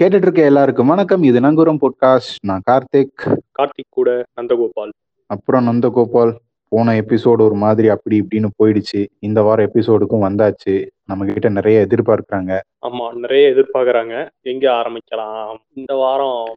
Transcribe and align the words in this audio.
கேட்டுட்டு 0.00 0.14
இருக்க 0.14 0.42
எல்லாருக்கும் 0.42 0.86
வணக்கம். 0.86 1.22
இது 1.22 1.40
நங்கூரம் 1.40 1.78
பாட்காஸ்ட் 1.80 2.38
நான் 2.42 2.62
கார்த்திக். 2.70 3.36
கார்த்திக் 3.58 3.90
கூட 3.90 4.24
நந்தகோபால். 4.40 4.90
அப்புறம் 5.26 5.66
நந்தகோபால். 5.66 6.34
போன 6.68 7.00
எபிசோடு 7.00 7.40
ஒரு 7.40 7.54
மாதிரி 7.54 7.88
அப்படி 7.88 8.22
இப்படின்னு 8.22 8.46
போயிடுச்சு. 8.62 9.06
இந்த 9.18 9.42
வாரம் 9.42 9.70
எபிசோடுக்கும் 9.74 10.50
வந்தாச்சு. 10.50 10.88
நம்ம 11.04 11.24
கிட்ட 11.24 11.48
நிறைய 11.48 11.86
எதிர்பார்க்கறாங்க. 11.86 12.60
ஆமா 12.82 13.12
நிறைய 13.12 13.48
எதிர்பார்க்கறாங்க. 13.48 14.28
எங்க 14.40 14.70
ஆரம்பிக்கலாம்? 14.70 15.56
இந்த 15.74 15.94
வாரம் 15.94 16.54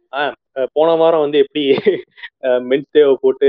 போன 0.72 0.94
வாரம் 0.94 1.20
வந்து 1.20 1.38
எப்படி 1.38 1.76
மென்ஸ் 2.42 2.84
டேவை 2.92 3.14
போட்டு 3.14 3.46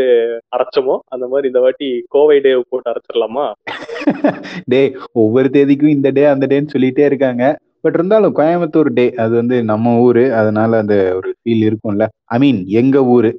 அரைச்சோமோ? 0.58 1.00
அந்த 1.06 1.28
மாதிரி 1.28 1.48
இந்த 1.48 1.60
வாட்டி 1.60 2.06
கோவை 2.10 2.38
டேவை 2.38 2.62
போட்டு 2.70 2.92
அரைச்சிடலாமா? 2.92 3.52
டே 4.66 4.96
ஒவ்வொரு 5.12 5.50
தேதிக்கும் 5.52 5.88
இந்த 5.88 6.10
டே 6.10 6.24
அந்த 6.24 6.48
டேன்னு 6.48 6.68
சொல்லிட்டே 6.74 7.06
இருக்காங்க. 7.06 7.58
பட் 7.84 7.96
இருந்தாலும் 7.98 8.34
கோயம்புத்தூர் 8.39 8.89
டே 8.98 9.05
அது 9.23 9.34
வந்து 9.39 9.57
நம்ம 9.71 9.93
ஊரு 10.05 10.23
அதனால 10.39 10.80
அந்த 10.84 10.95
ஒரு 11.18 11.30
ஃபீல் 11.39 11.63
இருக்கும்ல. 11.67 12.05
ஐ 12.35 12.38
மீன் 12.44 12.59
எங்க 12.81 13.04
ஊரு? 13.16 13.31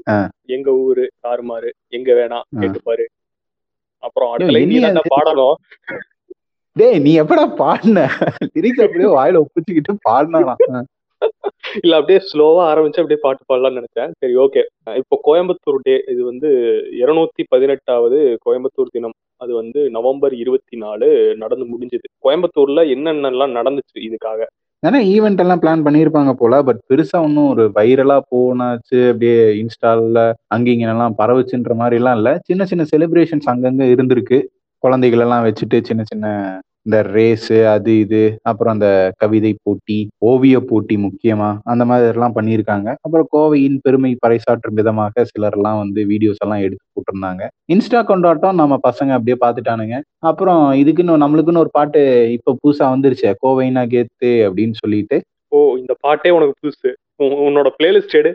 எங்க 0.56 0.70
ஊரு 0.84 1.04
தாறுமாறு 1.24 1.70
எங்க 1.96 2.10
வேணாம். 2.20 2.46
கேட்டுப்பாரு 2.62 3.06
அப்புறம் 4.06 4.30
அடுத்த 4.32 5.02
பாடணும்? 5.14 5.58
டேய் 6.76 7.02
நீ 7.06 7.12
எப்படா 7.22 7.44
பாடின? 7.60 8.00
லிரிக்ஸ் 8.54 8.84
அப்படியே 8.86 9.10
வாயில 9.18 9.42
ஒப்பிச்சுக்கிட்டு 9.44 9.94
பாடினாலாம். 10.08 10.60
இல்ல 11.82 11.96
அப்படியே 11.98 12.20
ஸ்லோவா 12.28 12.62
ஆரம்பிச்சு 12.72 13.00
அப்படியே 13.02 13.20
பாட்டு 13.24 13.42
பாடலாம்னு 13.50 13.80
நினைச்சேன். 13.80 14.12
சரி 14.20 14.34
ஓகே 14.44 14.62
இப்போ 15.00 15.16
கோயம்புத்தூர் 15.26 15.84
டே 15.88 15.96
இது 16.12 16.20
வந்து 16.30 16.48
இருநூத்தி 17.00 17.42
பதினெட்டாவது 17.54 18.18
கோயம்புத்தூர் 18.44 18.94
தினம். 18.96 19.16
அது 19.40 19.52
வந்து 19.54 19.80
நவம்பர் 19.90 20.34
இருபத்தி 20.34 20.76
நாலு 20.76 21.08
நடந்து 21.36 21.66
முடிஞ்சது. 21.72 22.06
கோயம்புத்தூர்ல 22.24 22.80
என்னென்னலாம் 22.94 23.56
நடந்துச்சு 23.58 23.98
இதுக்காக? 24.08 24.40
ஏன்னா 24.82 25.00
ஈவெண்ட் 25.14 25.40
எல்லாம் 25.44 25.62
பிளான் 25.62 25.84
பண்ணியிருப்பாங்க 25.86 26.32
போல 26.32 26.62
பட் 26.62 26.80
பெருசா 26.88 27.18
ஒன்றும் 27.26 27.48
ஒரு 27.48 27.64
வைரலா 27.74 28.16
போனாச்சு 28.30 28.98
அப்படியே 29.08 29.40
இன்ஸ்டால்ல 29.62 30.20
அங்கிங்க 30.54 30.86
எல்லாம் 30.94 31.16
பரவுச்சுன்ற 31.18 31.74
மாதிரி 31.74 31.96
எல்லாம் 31.96 32.16
இல்ல. 32.16 32.30
சின்ன 32.44 32.64
சின்ன 32.64 32.86
செலிப்ரேஷன்ஸ் 32.92 33.50
அங்கங்க 33.52 33.84
இருந்திருக்கு. 33.94 34.38
குழந்தைகள் 34.84 35.18
எல்லாம் 35.18 35.44
வச்சுட்டு 35.44 35.78
சின்ன 35.82 36.02
சின்ன 36.06 36.26
இந்த 36.82 37.02
ரேஸு 37.02 37.66
அது 37.66 37.98
இது 37.98 38.38
அப்புறம் 38.42 38.72
அந்த 38.72 39.12
கவிதை 39.16 39.56
போட்டி 39.62 40.08
ஓவிய 40.18 40.60
போட்டி 40.60 40.96
முக்கியமா 40.96 41.58
அந்த 41.64 41.84
மாதிரி 41.84 42.08
எல்லாம் 42.08 42.34
பண்ணியிருக்காங்க. 42.34 42.94
அப்புறம் 43.00 43.28
கோவையின் 43.32 43.78
பெருமை 43.82 44.16
பறைசாற்றும் 44.26 44.74
விதமாக 44.74 45.24
சிலர் 45.24 45.54
எல்லாம் 45.54 45.78
வந்து 45.78 46.04
வீடியோஸ் 46.04 46.42
எல்லாம் 46.44 46.58
எடுத்து 46.58 46.84
போட்டிருந்தாங்க. 46.94 47.48
இன்ஸ்டா 47.72 48.04
கொண்டாட்டம் 48.04 48.54
நம்ம 48.54 48.74
பசங்க 48.74 49.10
அப்படியே 49.10 49.36
பார்த்துட்டானுங்க. 49.40 50.00
அப்புறம் 50.18 50.72
இதுக்குன்னு 50.72 51.24
நம்மளுக்குன்னு 51.24 51.58
ஒரு 51.58 51.68
பாட்டு 51.72 52.32
இப்ப 52.32 52.56
புதுசா 52.64 52.82
வந்துருச்சே. 52.82 53.34
கோவைனா 53.46 53.86
கேத்து 53.86 54.24
அப்படின்னு 54.24 54.72
சொல்லிட்டு. 54.72 55.22
ஓ 55.48 55.76
இந்த 55.76 55.96
பாட்டே 56.00 56.30
உனக்கு 56.30 56.68
புதுசு. 56.68 56.90
உன்- 57.22 57.26
உன்னோட 57.26 57.68
பிளேலிஸ்ட் 57.82 58.12
எடு. 58.12 58.34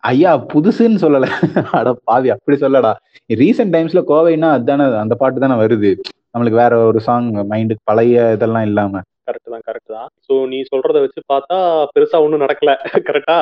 ஐயா 0.00 0.46
புதுசுன்னு 0.46 0.98
சொல்லல. 1.00 1.26
அட 1.72 1.96
பாவி 2.04 2.30
அப்படி 2.30 2.58
சொல்லடா. 2.58 2.92
ரீசெண்ட் 3.34 3.76
டைம்ஸ்ல 3.76 4.02
கோவைனா 4.08 4.50
அதுதானே 4.50 4.96
அந்த 4.96 5.14
பாட்டு 5.14 5.40
தானே 5.40 5.54
வருது. 5.54 5.96
நம்மளுக்கு 6.36 6.58
வேற 6.60 6.74
ஒரு 6.88 7.00
சாங் 7.04 7.28
மைண்டுக்கு 7.50 7.82
பழைய 7.90 8.24
இதெல்லாம் 8.34 8.66
இல்லாம. 8.68 9.00
கரெக்ட் 9.28 9.52
தான் 9.52 9.62
கரெக்ட் 9.68 9.92
தான். 9.94 10.08
ஸோ 10.26 10.34
நீ 10.50 10.58
சொல்றத 10.70 10.98
வச்சு 11.04 11.20
பார்த்தா 11.32 11.58
பெருசா 11.94 12.18
ஒன்றும் 12.24 12.42
நடக்கல 12.44 12.72
கரெக்டா 13.08 13.38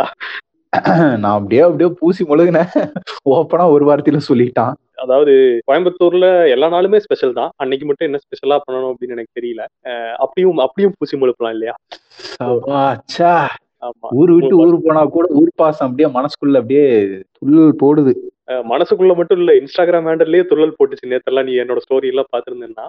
நான் 1.22 1.34
அப்படியே 1.38 1.60
அப்படியே 1.64 1.88
பூசி 1.98 2.22
முழுகினேன். 2.30 2.70
ஓப்பனா 3.32 3.64
ஒரு 3.74 3.84
வாரத்தில 3.88 4.20
சொல்லிட்டான். 4.28 4.72
அதாவது 5.04 5.32
கோயம்புத்தூர்ல 5.68 6.26
எல்லா 6.54 6.68
நாளுமே 6.68 6.98
ஸ்பெஷல் 7.04 7.36
தான். 7.38 7.52
அன்னைக்கு 7.62 7.84
மட்டும் 7.88 8.08
என்ன 8.08 8.20
ஸ்பெஷலா 8.24 8.58
பண்ணணும் 8.64 8.92
அப்படின்னு 8.92 9.16
எனக்கு 9.16 9.36
தெரியல. 9.38 9.62
அப்படியும் 10.24 10.62
அப்படியும் 10.66 10.96
பூசி 10.98 11.20
முழுப்பலாம் 11.22 11.54
இல்லையா? 11.56 11.74
ஆமா. 13.88 14.08
ஊர் 14.18 14.32
விட்டு 14.36 14.54
ஊர் 14.60 14.76
போனா 14.84 15.02
கூட 15.16 15.26
ஊர் 15.40 15.52
பாசம் 15.62 15.86
அப்படியே 15.88 16.10
மனசுக்குள்ள 16.18 16.62
அப்படியே 16.62 16.86
துள்ளல் 17.36 17.80
போடுது. 17.82 18.14
மனசுக்குள்ள 18.70 19.12
மட்டும் 19.18 19.40
இல்ல 19.42 19.52
இன்ஸ்டாகிராம் 19.60 20.06
ஹேண்டல்லயே 20.08 20.44
துள்ளல் 20.48 20.74
போட்டுச்சு. 20.78 21.10
நேத்தெல்லாம் 21.12 21.46
நீ 21.48 21.52
என்னோட 21.62 21.80
ஸ்டோரி 21.84 22.10
எல்லாம் 22.12 22.30
பாத்துருந்தேன்னா 22.34 22.86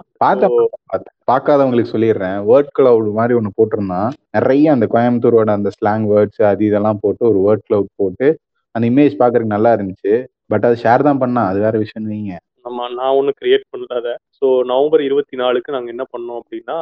பார்க்காதவங்களுக்கு 1.30 1.92
சொல்லிடுறேன். 1.92 2.38
வேர்ட் 2.50 2.72
கிளவுட் 2.78 3.08
மாதிரி 3.18 3.36
ஒன்று 3.38 3.56
போட்டிருந்தான் 3.58 4.10
நிறைய 4.36 4.72
அந்த 4.76 4.88
கோயம்புத்தூரோட 4.94 5.50
அந்த 5.58 5.70
ஸ்லாங் 5.76 6.06
வேர்ட்ஸ் 6.12 6.42
அது 6.50 6.64
இதெல்லாம் 6.70 7.00
போட்டு 7.04 7.24
ஒரு 7.30 7.40
வேர்ட் 7.46 7.66
கிளவுட் 7.68 7.92
போட்டு 8.02 8.28
அந்த 8.74 8.84
இமேஜ் 8.92 9.20
பார்க்கறதுக்கு 9.22 9.56
நல்லா 9.56 9.72
இருந்துச்சு. 9.76 10.14
பட் 10.52 10.66
அது 10.68 10.76
ஷேர் 10.84 11.06
தான் 11.08 11.22
பண்ணா 11.24 11.44
அது 11.52 11.58
வேற 11.66 11.76
விஷயம் 11.84 12.12
நீங்க 12.14 12.32
நம்ம 12.66 12.88
நான் 12.98 13.16
ஒன்றும் 13.18 13.38
கிரியேட் 13.40 13.64
பண்ணல 13.72 13.96
அதை. 14.00 14.14
ஸோ 14.38 14.46
நவம்பர் 14.70 15.02
இருபத்தி 15.08 15.36
நாலுக்கு 15.42 15.74
நாங்கள் 15.74 15.94
என்ன 15.94 16.04
பண்ணோம் 16.14 16.40
அப்படின்னா 16.42 16.76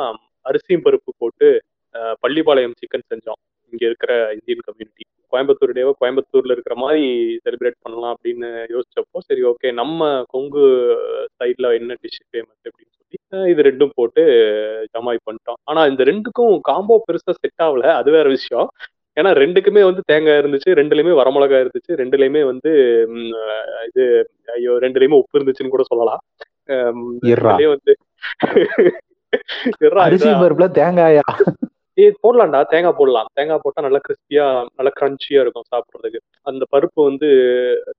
அரிசியும் 0.51 0.85
பருப்பு 0.87 1.11
போட்டு 1.23 1.49
பள்ளிப்பாளையம் 2.23 2.79
சிக்கன் 2.81 3.11
செஞ்சோம். 3.13 3.41
இங்கே 3.73 3.87
இருக்கிற 3.91 4.13
இந்தியன் 4.37 4.65
கம்யூனிட்டி 4.69 5.05
கோயம்புத்தூர் 5.35 5.77
டேவை 5.79 5.93
கோயம்புத்தூர்ல 6.01 6.57
இருக்கிற 6.57 6.77
மாதிரி 6.83 7.05
செலிப்ரேட் 7.45 7.83
பண்ணலாம் 7.85 8.15
அப்படின்னு 8.17 8.51
யோசிச்சப்போ 8.75 9.21
சரி 9.29 9.45
ஓகே 9.53 9.73
நம்ம 9.81 10.11
கொங்கு 10.35 10.65
சைட்ல 11.39 11.73
என்ன 11.81 11.97
டிஷ் 12.03 12.25
ஃபேமஸ் 12.31 12.67
அப்படின்னு 12.69 12.93
சொல்லி 12.99 13.51
இது 13.51 13.63
ரெண்டும் 13.63 13.95
போட்டு 13.95 14.23
ஜமாய் 14.95 15.25
பண்ணிட்டோம். 15.27 15.59
ஆனா 15.65 15.81
இந்த 15.91 16.03
ரெண்டுக்கும் 16.05 16.55
காம்போ 16.69 16.95
பெருசா 17.07 17.33
செட் 17.41 17.63
ஆகல. 17.67 17.85
அது 18.01 18.11
வேற 18.11 18.27
விஷயம். 18.29 18.69
ஏன்னா 19.21 19.31
ரெண்டுக்குமே 19.41 19.83
வந்து 19.85 20.03
தேங்காய் 20.11 20.41
இருந்துச்சு 20.43 20.71
ரெண்டுலயுமே 20.79 21.13
வரமிளகாய் 21.21 21.63
இருந்துச்சு 21.65 21.99
ரெண்டுலயுமே 22.01 22.43
வந்து 22.45 22.71
இது 23.89 24.05
ஐயோ 24.55 24.73
ரெண்டுலயுமே 24.85 25.19
உப்பு 25.21 25.39
இருந்துச்சுன்னு 25.39 25.75
கூட 25.75 25.85
சொல்லலாம். 25.91 26.23
வந்து 27.75 28.03
தேங்காயா? 30.81 31.25
ஏய் 31.95 32.15
போடலாம்டா. 32.23 32.63
தேங்காய் 32.65 32.95
போடலாம். 32.97 33.27
தேங்காய் 33.33 33.59
போட்டா 33.63 33.83
நல்லா 33.83 34.01
கிறிஸ்பியா 34.09 34.67
நல்லா 34.77 34.93
கிரன்ச்சியா 35.01 35.41
இருக்கும் 35.41 35.63
சாப்பிடுறதுக்கு. 35.77 36.19
அந்த 36.43 36.67
பருப்பு 36.73 36.91
வந்து 36.95 37.27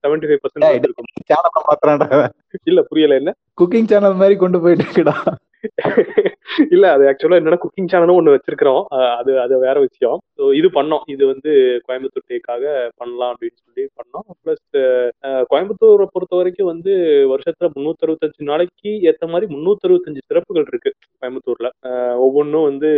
செவன்டி 0.08 0.28
ஃபைவ் 0.28 0.64
பர்சன்ட் 0.64 0.84
இருக்கும். 0.84 2.32
இல்ல 2.64 2.82
புரியல. 2.82 3.16
என்ன? 3.16 3.34
குக்கிங் 3.62 3.86
சேனல் 3.86 4.14
மாதிரி 4.14 4.36
கொண்டு 4.36 4.62
போயிட்டு 4.62 4.84
இருக்குடா. 4.84 5.16
இல்ல 6.76 6.86
அது 6.96 7.04
ஆக்சுவலா 7.10 7.38
என்னன்னா 7.40 7.60
குக்கிங் 7.64 7.90
சேனலும் 7.92 8.18
ஒண்ணு 8.20 8.34
வச்சிருக்கிறோம். 8.36 8.82
அது 9.20 9.32
அது 9.44 9.54
வேற 9.66 9.78
விஷயம். 9.86 10.18
ஸோ 10.38 10.44
இது 10.60 10.68
பண்ணோம். 10.78 11.04
இது 11.14 11.24
வந்து 11.32 11.52
கோயம்புத்தூர் 11.88 12.30
டேக்காக 12.32 12.64
பண்ணலாம் 13.02 13.32
அப்படின்னு 13.34 13.58
சொல்லி 13.64 13.84
பண்ணோம். 14.00 14.26
ப்ளஸ் 14.44 14.64
கோயம்புத்தூரை 15.52 16.08
பொறுத்த 16.14 16.34
வரைக்கும் 16.40 16.72
வந்து 16.74 16.94
வருஷத்துல 17.34 17.70
முன்னூத்தி 17.76 18.06
அறுபத்தஞ்சு 18.08 18.50
நாளைக்கு 18.52 18.92
ஏத்த 19.12 19.30
மாதிரி 19.34 19.48
முன்னூத்தி 19.56 19.88
அறுபத்தஞ்சு 19.88 20.24
சிறப்புகள் 20.30 20.68
இருக்கு 20.72 20.92
கோயம்புத்தூர்ல. 21.22 21.70
ஒவ்வொன்றும் 22.26 22.68
வந்து 22.70 22.92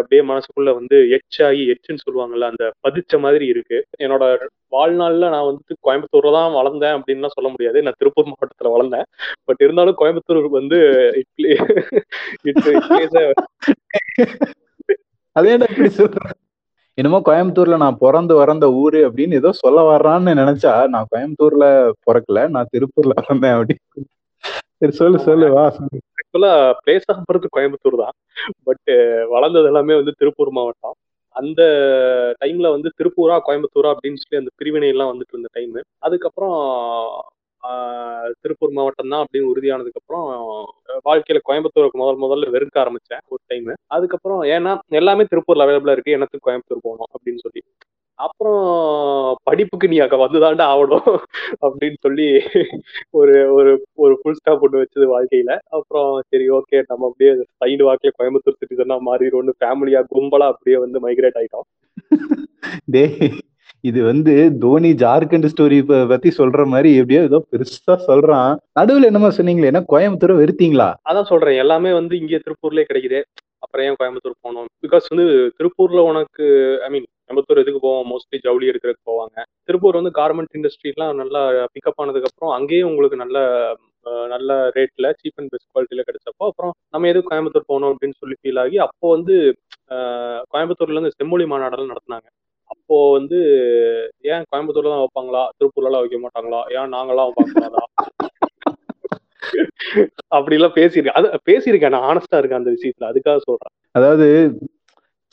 அப்படியே 0.00 0.22
மனசுக்குள்ள 0.32 0.72
வந்து 0.80 0.98
எச்சாகி 1.18 1.64
எச்சுன்னு 1.74 2.04
சொல்லுவாங்கல்ல 2.06 2.50
அந்த 2.52 2.66
பதிச்ச 2.86 3.20
மாதிரி 3.26 3.46
இருக்கு. 3.54 3.80
என்னோட 4.06 4.24
வாழ்நாள்ல 4.72 5.26
நான் 5.34 5.48
வந்து 5.50 5.72
கோயம்புத்தூர்ல 5.86 6.30
தான் 6.38 6.56
வளர்ந்தேன் 6.58 6.94
அப்படின்லாம் 6.96 7.36
சொல்ல 7.36 7.48
முடியாது. 7.54 7.78
நான் 7.86 7.98
திருப்பூர் 8.00 8.30
மாவட்டத்துல 8.30 8.72
வளர்ந்தேன். 8.74 9.06
பட் 9.48 9.60
இருந்தாலும் 9.66 9.98
கோயம்புத்தூர் 10.00 10.40
வந்து 10.58 10.78
இட்லி 11.22 11.50
இட்லி 12.50 12.74
அதேடா 15.36 15.66
இப்படி 15.70 15.90
சொல்ற? 15.98 16.18
என்னமோ 16.98 17.18
கோயம்புத்தூர்ல 17.28 17.76
நான் 17.76 18.00
பிறந்து 18.02 18.34
வளர்ந்த 18.40 18.66
ஊரு 18.82 18.98
அப்படின்னு 19.06 19.38
ஏதோ 19.40 19.50
சொல்ல 19.62 19.78
வர்றான்னு 19.90 20.32
நினைச்சா 20.40 20.72
நான் 20.92 21.08
கோயம்புத்தூர்ல 21.12 21.66
பிறக்கல 22.06 22.42
நான் 22.48 22.70
திருப்பூர்ல 22.74 23.14
வளர்ந்தேன் 23.20 23.56
அப்படின்னு 23.56 24.04
சரி 24.80 24.94
சொல்லு 25.00 25.18
சொல்லு 25.26 25.46
வா. 25.50 25.64
ஆக்சுவலா 26.18 26.52
பிளேஸ் 26.82 27.08
ஆஃப் 27.08 27.24
பர்த் 27.28 27.46
கோயம்புத்தூர் 27.56 28.02
தான். 28.02 28.14
பட் 28.64 28.90
வளர்ந்தது 29.34 29.68
எல்லாமே 29.70 29.94
வந்து 29.94 30.12
திருப்பூர் 30.20 30.50
மாவட்டம். 30.50 30.96
அந்த 31.36 31.62
டைம்ல 32.42 32.66
வந்து 32.74 32.88
திருப்பூரா 32.98 33.36
கோயம்புத்தூரா 33.46 33.92
அப்படின்னு 33.94 34.20
சொல்லி 34.22 34.40
அந்த 34.42 34.52
பிரிவினை 34.56 34.88
எல்லாம் 34.88 35.10
வந்துட்டு 35.12 35.34
இருந்த 35.34 35.50
டைம் 35.52 35.72
அதுக்கப்புறம் 35.98 36.56
திருப்பூர் 38.42 38.76
மாவட்டம் 38.76 39.12
தான் 39.12 39.22
அப்படின்னு 39.24 39.50
உறுதியானதுக்கு 39.52 40.00
அப்புறம் 40.02 40.26
வாழ்க்கையில 41.08 41.40
கோயம்புத்தூருக்கு 41.48 42.02
முதல் 42.02 42.22
முதல்ல 42.24 42.52
வெறுக்க 42.54 42.76
ஆரம்பிச்சேன் 42.82 43.24
ஒரு 43.32 43.42
டைம் 43.50 43.68
அதுக்கப்புறம் 43.96 44.42
ஏன்னா 44.56 44.72
எல்லாமே 45.00 45.24
திருப்பூர்ல 45.32 45.66
அவைலபிளா 45.66 45.96
இருக்கு 45.96 46.16
எனத்துக்கு 46.18 46.46
கோயம்புத்தூர் 46.48 46.86
போகணும் 46.86 47.12
அப்படின்னு 47.14 47.42
சொல்லி. 47.46 47.62
அப்புறம் 48.18 48.58
படிப்புக்கு 49.48 49.86
நீ 49.92 49.96
அங்க 50.04 50.16
வந்துதாண்டா 50.22 50.66
ஆகணும் 50.72 51.06
அப்படின்னு 51.64 51.98
சொல்லி 52.04 52.26
ஒரு 53.20 53.34
ஒரு 53.56 53.70
ஒரு 54.04 54.14
ஃபுல் 54.20 54.38
ஸ்டாப் 54.38 54.64
ஒன்று 54.66 54.82
வச்சது 54.82 55.06
வாழ்க்கையில. 55.14 55.52
அப்புறம் 55.76 56.10
சரி 56.30 56.46
ஓகே 56.58 56.78
நம்ம 56.90 57.08
அப்படியே 57.10 57.32
சைடு 57.62 57.82
வாக்கில 57.88 58.12
கோயம்புத்தூர் 58.18 58.58
சிட்டிசனா 58.60 58.98
மாறிடும்னு 59.08 59.54
ஃபேமிலியா 59.60 60.02
கும்பலா 60.14 60.48
அப்படியே 60.52 60.78
வந்து 60.84 61.00
மைக்ரேட் 61.06 61.40
ஆயிட்டோம். 61.40 61.66
டேய் 62.94 63.18
இது 63.84 64.00
வந்து 64.10 64.34
தோனி 64.62 64.90
ஜார்க்கண்ட் 65.02 65.48
ஸ்டோரி 65.52 65.78
பத்தி 66.12 66.28
சொல்ற 66.38 66.64
மாதிரி 66.72 66.90
எப்படியோ 67.00 67.22
ஏதோ 67.28 67.38
பெருசா 67.52 67.94
சொல்றான். 68.08 68.52
நடுவுல 68.78 69.08
என்னமோ 69.10 69.30
சொன்னீங்களே 69.38 69.70
என்ன 69.72 69.82
கோயம்புத்தூர் 69.92 70.40
வெறுத்தீங்களா? 70.40 70.88
அதான் 71.10 71.30
சொல்றேன் 71.32 71.58
எல்லாமே 71.64 71.90
வந்து 71.98 72.14
இங்கே 72.20 72.40
திருப்பூர்லயே 72.46 72.86
கிடைக்குது. 72.90 73.20
அப்புறம் 73.64 73.84
ஏன் 73.88 73.98
கோயம்புத்தூர் 74.00 74.42
போகணும்? 74.44 74.68
பிகாஸ் 74.84 75.10
வந்து 75.12 75.26
திருப்பூர்ல 75.58 76.00
உனக்கு 76.10 76.44
ஐ 76.86 76.88
மீன் 76.94 77.06
கோயம்புத்தூர் 77.24 77.60
எதுக்கு 77.62 77.80
போவோம்? 77.86 78.08
மோஸ்ட்லி 78.12 78.38
ஜவுளி 78.46 78.70
எடுக்கிறதுக்கு 78.70 79.10
போவாங்க. 79.10 79.36
திருப்பூர் 79.68 79.98
வந்து 80.00 80.12
கார்மெண்ட் 80.20 80.56
இண்டஸ்ட்ரிலாம் 80.58 81.14
நல்லா 81.22 81.42
பிக்கப் 81.74 82.00
ஆனதுக்கு 82.04 82.30
அப்புறம் 82.30 82.54
அங்கேயும் 82.58 82.90
உங்களுக்கு 82.92 83.18
நல்ல 83.24 83.38
நல்ல 84.32 84.50
ரேட்ல 84.76 85.10
சீப் 85.20 85.38
அண்ட் 85.40 85.52
பெஸ்ட் 85.52 85.70
குவாலிட்டியில 85.72 86.02
கிடைச்சப்போ 86.08 86.44
அப்புறம் 86.50 86.72
நம்ம 86.94 87.08
எதுக்கு 87.12 87.30
கோயம்புத்தூர் 87.30 87.70
போகணும் 87.70 87.92
அப்படின்னு 87.92 88.16
சொல்லி 88.22 88.36
ஃபீல் 88.40 88.60
ஆகி 88.64 88.78
அப்போ 88.86 89.06
வந்து 89.16 89.36
கோயம்புத்தூர்ல 90.54 90.98
இருந்து 90.98 91.16
செம்மொழி 91.18 91.46
மாநாடெல்லாம் 91.52 91.92
நடத்தினாங்க. 91.92 92.28
அப்போ 92.94 93.04
அப்போ 93.04 93.14
வந்து 93.14 93.38
ஏன் 94.32 94.44
கோயம்புத்தூர்ல 94.50 94.90
தான் 94.92 95.02
வைப்பாங்களா? 95.02 95.40
திருப்பூர்ல 95.56 96.00
வைக்க 96.02 96.18
மாட்டாங்களா? 96.24 96.60
ஏன் 96.76 96.92
நாங்கெல்லாம் 96.94 97.30
வைப்பாங்களா? 97.30 97.82
அப்படி 100.36 100.56
எல்லாம் 100.58 100.76
பேசியிருக்கேன் 100.76 101.18
அது 101.18 101.40
பேசியிருக்கேன் 101.50 101.94
நான் 101.94 102.06
ஆனஸ்டா 102.10 102.38
இருக்கேன் 102.38 102.60
அந்த 102.60 102.72
விஷயத்துல. 102.76 103.10
அதுக்காக 103.10 103.40
சொல்றேன். 103.46 103.72
அதாவது 103.94 104.28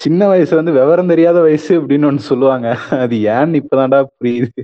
சின்ன 0.01 0.27
வயசு 0.27 0.53
வந்து 0.57 0.71
விவரம் 0.71 1.11
தெரியாத 1.11 1.37
வயசு 1.41 1.71
அப்படின்னு 1.79 2.07
ஒண்ணு 2.09 2.29
சொல்லுவாங்க. 2.29 2.67
அது 3.03 3.15
ஏன்னு 3.31 3.59
இப்பதான்டா 3.61 3.99
புரியுது. 4.13 4.61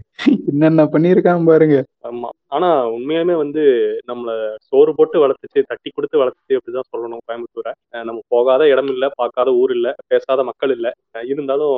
என்னென்ன 0.52 0.86
பண்ணியிருக்கான் 0.94 1.50
பாருங்க. 1.50 1.78
ஆமா. 2.10 2.30
ஆனா 2.48 2.70
உண்மையாலுமே 2.96 3.36
வந்து 3.36 3.64
நம்மள 4.08 4.32
சோறு 4.70 4.92
போட்டு 4.96 5.18
வளர்த்துச்சு 5.24 5.62
தட்டி 5.70 5.90
கொடுத்து 5.90 6.22
வளர்த்துச்சு 6.22 6.58
அப்படிதான் 6.60 6.92
சொல்லணும் 6.94 7.24
கோயம்புத்தூரை. 7.28 7.74
நம்ம 8.02 8.20
போகாத 8.28 8.68
இடம் 8.68 8.92
இல்ல 8.96 9.08
பார்க்காத 9.18 9.52
ஊர் 9.62 9.74
இல்ல 9.78 9.90
பேசாத 10.08 10.44
மக்கள் 10.44 10.74
இல்ல. 10.78 10.88
இருந்தாலும் 11.28 11.76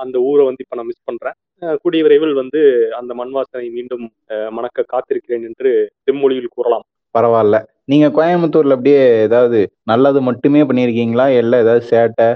அந்த 0.00 0.16
ஊரை 0.28 0.44
வந்து 0.44 0.64
இப்ப 0.64 0.76
நான் 0.76 0.86
மிஸ் 0.86 1.06
பண்றேன். 1.06 1.36
கூடிய 1.82 2.02
விரைவில் 2.02 2.34
வந்து 2.34 2.60
அந்த 2.98 3.12
மண் 3.14 3.30
வாசனை 3.30 3.68
மீண்டும் 3.70 4.04
மணக்க 4.50 4.84
காத்திருக்கிறேன் 4.92 5.46
என்று 5.48 5.70
செம்மொழியில் 6.06 6.54
கூறலாம். 6.56 6.84
பரவாயில்ல. 7.14 7.56
நீங்க 7.84 8.06
கோயம்புத்தூர்ல 8.16 8.76
அப்படியே 8.76 9.02
ஏதாவது 9.20 9.58
நல்லது 9.84 10.20
மட்டுமே 10.20 10.62
பண்ணிருக்கீங்களா 10.62 11.26
இல்ல 11.38 11.60
ஏதாவது 11.60 11.82
சேட்டை? 11.90 12.28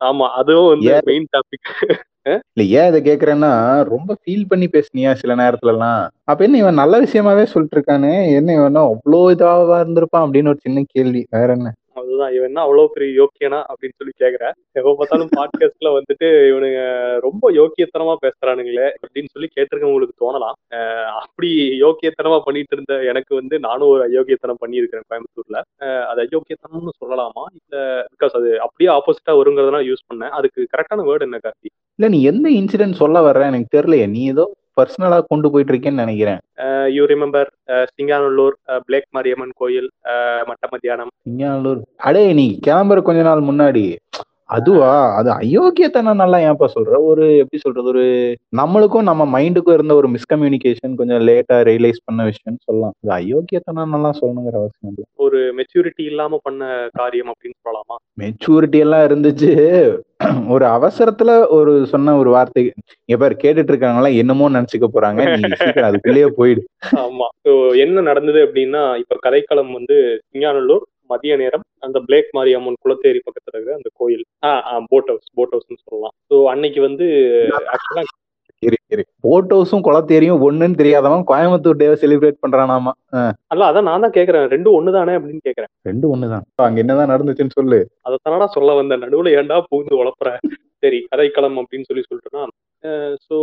ஆமா 0.00 0.26
அதுவும் 0.32 0.70
வந்து 0.72 0.88
ஏன்? 0.92 1.06
மெயின் 1.06 1.28
டாபிக் 1.32 1.68
இல்ல 2.48 2.62
ஏன் 2.78 2.88
இதை 2.90 3.00
கேக்குறேன்னா 3.02 3.50
ரொம்ப 3.90 4.16
ஃபீல் 4.20 4.48
பண்ணி 4.48 4.66
பேசுனியா 4.68 5.10
சில 5.14 5.32
நேரத்துல 5.34 5.72
எல்லாம் 5.74 6.00
அப்ப 6.24 6.44
என்ன 6.44 6.58
இவன் 6.58 6.80
நல்ல 6.80 6.94
விஷயமாவே 7.04 7.44
சொல்லிட்டு 7.44 7.76
இருக்கானே? 7.78 8.14
என்ன 8.38 8.48
இவன் 8.52 8.78
அவ்வளோ 8.84 9.20
இதாவா 9.34 9.76
இருந்திருப்பான் 9.82 10.24
அப்படின்னு 10.26 10.52
ஒரு 10.52 10.60
சின்ன 10.62 10.82
கேள்வி. 10.94 11.22
வேற 11.30 11.48
என்ன? 11.52 11.70
அதுதான் 12.16 12.36
இவன் 12.36 12.46
என்ன 12.46 12.60
அவ்வளவு 12.60 12.92
பெரிய 12.92 13.10
யோக்கியனா 13.20 13.58
அப்படின்னு 13.72 13.98
சொல்லி 13.98 14.14
கேக்குறேன் 14.22 14.54
எப்ப 14.72 14.94
பார்த்தாலும் 14.98 15.32
பாட்காஸ்ட்ல 15.36 15.88
வந்துட்டு 15.96 16.28
இவனுங்க 16.50 16.80
ரொம்ப 17.20 17.44
யோக்கியத்தனமா 17.58 18.14
பேசுறானுங்களே 18.24 18.86
அப்படின்னு 19.02 19.32
சொல்லி 19.32 19.48
கேட்டிருக்கவங்களுக்கு 19.56 20.16
தோணலாம். 20.24 20.56
அப்படி 21.20 21.50
யோக்கியத்தனமா 21.80 22.38
பண்ணிட்டு 22.44 22.74
இருந்த 22.78 22.94
எனக்கு 23.04 23.34
வந்து 23.34 23.58
நானும் 23.58 23.88
ஒரு 23.88 24.02
அயோக்கியத்தனம் 24.08 24.62
பண்ணியிருக்கிறேன் 24.66 25.06
கோயம்புத்தூர்ல. 25.10 25.60
அது 26.04 26.22
அயோக்கியத்தனம்னு 26.22 26.94
சொல்லலாமா? 27.04 27.44
இல்ல 27.60 27.82
பிகாஸ் 28.12 28.36
அது 28.40 28.50
அப்படியே 28.60 28.90
ஆப்போசிட்டா 28.96 29.34
வருங்கிறதுனால 29.40 29.84
யூஸ் 29.90 30.06
பண்ணேன். 30.10 30.34
அதுக்கு 30.38 30.68
கரெக்டான 30.76 31.04
வேர்டு 31.10 31.26
என்ன 31.28 31.40
கார்த்தி? 31.42 31.70
இல்ல 31.98 32.10
நீ 32.16 32.22
எந்த 32.22 32.48
இன்சிடென்ட் 32.50 33.00
சொல்ல 33.02 33.18
வர்ற? 33.26 33.42
எனக்கு 33.42 33.70
தெரியலையே. 33.76 34.08
நீ 34.08 34.22
ஏதோ 34.26 34.44
பர்சனலா 34.76 35.18
கொண்டு 35.26 35.50
போயிட்டு 35.50 35.72
இருக்கேன்னு 35.72 36.02
நினைக்கிறேன் 36.04 36.40
you 36.88 37.04
remember 37.06 37.48
Singanallur 37.92 38.54
plague 38.86 39.08
Mariamman 39.10 39.54
கோயில் 39.56 39.88
அஹ் 40.10 40.44
மட்ட 40.48 40.64
மத்தியானம்? 40.72 41.10
சிங்கானூர் 41.24 41.80
அடே 42.02 42.24
நீ 42.32 42.46
கிளம்புற 42.66 43.00
கொஞ்ச 43.02 43.22
நாள் 43.22 43.48
முன்னாடி 43.48 43.84
அதுவா? 44.48 44.90
அது 45.16 45.30
அயோக்கியத்தனம் 45.30 46.20
நல்லா 46.20 46.38
ஏன்ப்பா 46.38 46.66
சொல்ற? 46.74 46.94
ஒரு 47.04 47.36
எப்படி 47.36 47.58
சொல்றது? 47.62 47.88
ஒரு 47.88 48.04
நம்மளுக்கும் 48.56 49.02
நம்ம 49.02 49.22
மைண்டுக்கும் 49.34 49.72
இருந்த 49.72 49.94
ஒரு 49.94 50.08
மிஸ்கம்யூனிகேஷன் 50.08 50.94
கொஞ்சம் 50.94 51.22
லேட்டா 51.28 51.56
ரியலைஸ் 51.68 52.04
பண்ண 52.04 52.24
விஷயம்னு 52.24 52.64
சொல்லலாம். 52.64 52.94
அது 53.02 53.12
அயோக்கியத்தனம் 53.12 53.94
நல்லா 53.94 54.10
சொல்லணுங்கிற 54.20 54.56
அவசியம் 54.62 54.92
இல்லை. 54.92 55.06
ஒரு 55.16 55.40
மெச்சூரிட்டி 55.56 56.04
இல்லாம 56.04 56.38
பண்ண 56.42 56.88
காரியம் 56.92 57.32
அப்படின்னு 57.32 57.58
சொல்லலாமா? 57.66 57.96
மெச்சூரிட்டி 58.20 58.78
எல்லாம் 58.78 59.06
இருந்துச்சு. 59.08 59.52
ஒரு 60.48 60.64
அவசரத்துல 60.66 61.30
ஒரு 61.48 61.86
சொன்ன 61.86 62.16
ஒரு 62.16 62.30
வார்த்தை 62.30 62.62
இங்க 63.04 63.16
பேர் 63.16 63.40
கேட்டுட்டு 63.42 63.72
இருக்காங்களா 63.72 64.10
என்னமோ 64.22 64.50
நினைச்சுக்க 64.50 64.86
போறாங்க. 64.92 65.20
அதுக்குள்ளேயே 65.88 66.28
போயிடு. 66.36 66.62
ஆமா. 66.96 67.26
என்ன 67.76 68.00
நடந்தது 68.00 68.40
அப்படின்னா 68.46 68.82
இப்ப 68.98 69.18
கதைக்களம் 69.26 69.72
வந்து 69.72 69.96
சிங்காநல்லூர் 70.30 70.84
மதிய 71.10 71.34
நேரம் 71.42 71.64
அந்த 71.86 71.98
பிளேக் 72.08 72.30
மாரியம்மன் 72.36 72.82
குளத்தேரி 72.84 73.20
பக்கத்துல 73.26 73.54
இருக்கிற 73.54 73.78
அந்த 73.80 73.90
கோயில். 74.00 74.24
போட் 74.92 75.10
ஹவுஸ் 75.12 75.34
போட் 75.38 75.54
ஹவுஸ்னு 75.56 75.82
சொல்லலாம். 75.86 76.14
ஸோ 76.30 76.38
அன்னைக்கு 76.52 76.82
வந்து 76.88 77.08
ஆக்சுவலா 77.74 78.04
போட் 79.24 79.50
ஹவுஸும் 79.54 79.82
குளத்தேரியும் 79.86 80.42
ஒண்ணுன்னு 80.46 80.78
தெரியாதவன் 80.80 81.24
கோயம்புத்தூர் 81.30 81.80
டேவை 81.80 81.96
செலிப்ரேட் 82.02 82.42
பண்றானாமா? 82.44 82.92
அல்ல 83.52 83.66
அதான் 83.70 83.88
நான் 83.88 84.04
தான் 84.04 84.14
கேக்குறேன். 84.16 84.46
ரெண்டும் 84.54 84.76
ஒண்ணுதானே 84.78 85.16
அப்படின்னு 85.18 85.42
கேக்குறேன். 85.48 85.70
ரெண்டும் 85.88 86.12
ஒண்ணுதான். 86.14 86.44
அங்க 86.66 86.80
என்னதான் 86.82 87.12
நடந்துச்சுன்னு 87.12 87.56
சொல்லு. 87.58 87.78
அதை 88.06 88.16
தானடா 88.18 88.46
சொல்ல 88.56 88.76
வந்த 88.80 88.96
நடுவுல 89.02 89.34
ஏன்டா 89.40 89.58
பூந்து 89.70 90.00
உழப்புற 90.02 90.30
சரி 90.84 91.00
கதைக்களம் 91.12 91.58
அப்படின்னு 91.60 91.88
சொல்லி 91.90 92.04
சொல்லிட்டுனா 92.06 92.44
ஸோ 93.26 93.36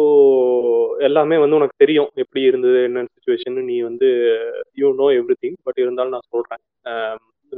எல்லாமே 1.07 1.37
வந்து 1.43 1.57
உனக்கு 1.59 1.81
தெரியும். 1.83 2.09
எப்படி 2.23 2.41
இருந்தது 2.49 2.79
என்ன 2.87 3.05
சுச்சுவேஷன் 3.13 3.57
நீ 3.69 3.77
வந்து 3.89 4.09
you 4.81 4.89
know 5.01 5.07
every 5.19 5.35
thing 5.43 5.57
but 5.67 5.79
இருந்தாலும் 5.83 6.15
நான் 6.15 6.31
சொல்றேன். 6.33 6.61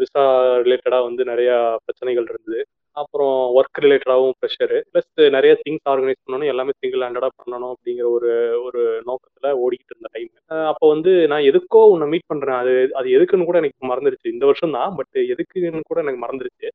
விசா 0.01 0.23
ரிலேட்டடாக 0.65 1.07
வந்து 1.07 1.23
நிறைய 1.31 1.51
பிரச்சனைகள் 1.85 2.27
இருந்தது. 2.31 2.61
அப்புறம் 2.97 3.37
ஒர்க் 3.59 3.81
ரிலேட்டடாகவும் 3.83 4.35
ப்ரெஷரு 4.41 4.77
ப்ளஸ் 4.91 5.09
நிறைய 5.35 5.53
திங்ஸ் 5.63 5.89
ஆர்கனைஸ் 5.91 6.21
பண்ணணும். 6.23 6.51
எல்லாமே 6.53 6.73
சிங்கிள் 6.81 7.03
ஹேண்டடாக 7.05 7.31
பண்ணணும் 7.39 7.71
அப்படிங்கிற 7.73 8.07
ஒரு 8.17 8.31
ஒரு 8.67 8.81
நோக்கத்தில் 9.09 9.59
ஓடிக்கிட்டு 9.63 9.93
இருந்த 9.93 10.09
டைம் 10.15 10.29
அப்போ 10.71 10.85
வந்து 10.93 11.13
நான் 11.31 11.47
எதுக்கோ 11.51 11.81
உன்னை 11.93 12.07
மீட் 12.13 12.29
பண்ணுறேன் 12.33 12.59
அது 12.61 12.73
அது 12.99 13.07
எதுக்குன்னு 13.17 13.49
கூட 13.49 13.59
எனக்கு 13.63 13.91
மறந்துருச்சு. 13.91 14.33
இந்த 14.35 14.45
வருஷம் 14.49 14.75
தான் 14.77 14.95
பட் 14.99 15.17
எதுக்குன்னு 15.33 15.89
கூட 15.91 15.99
எனக்கு 16.05 16.23
மறந்துருச்சு. 16.25 16.69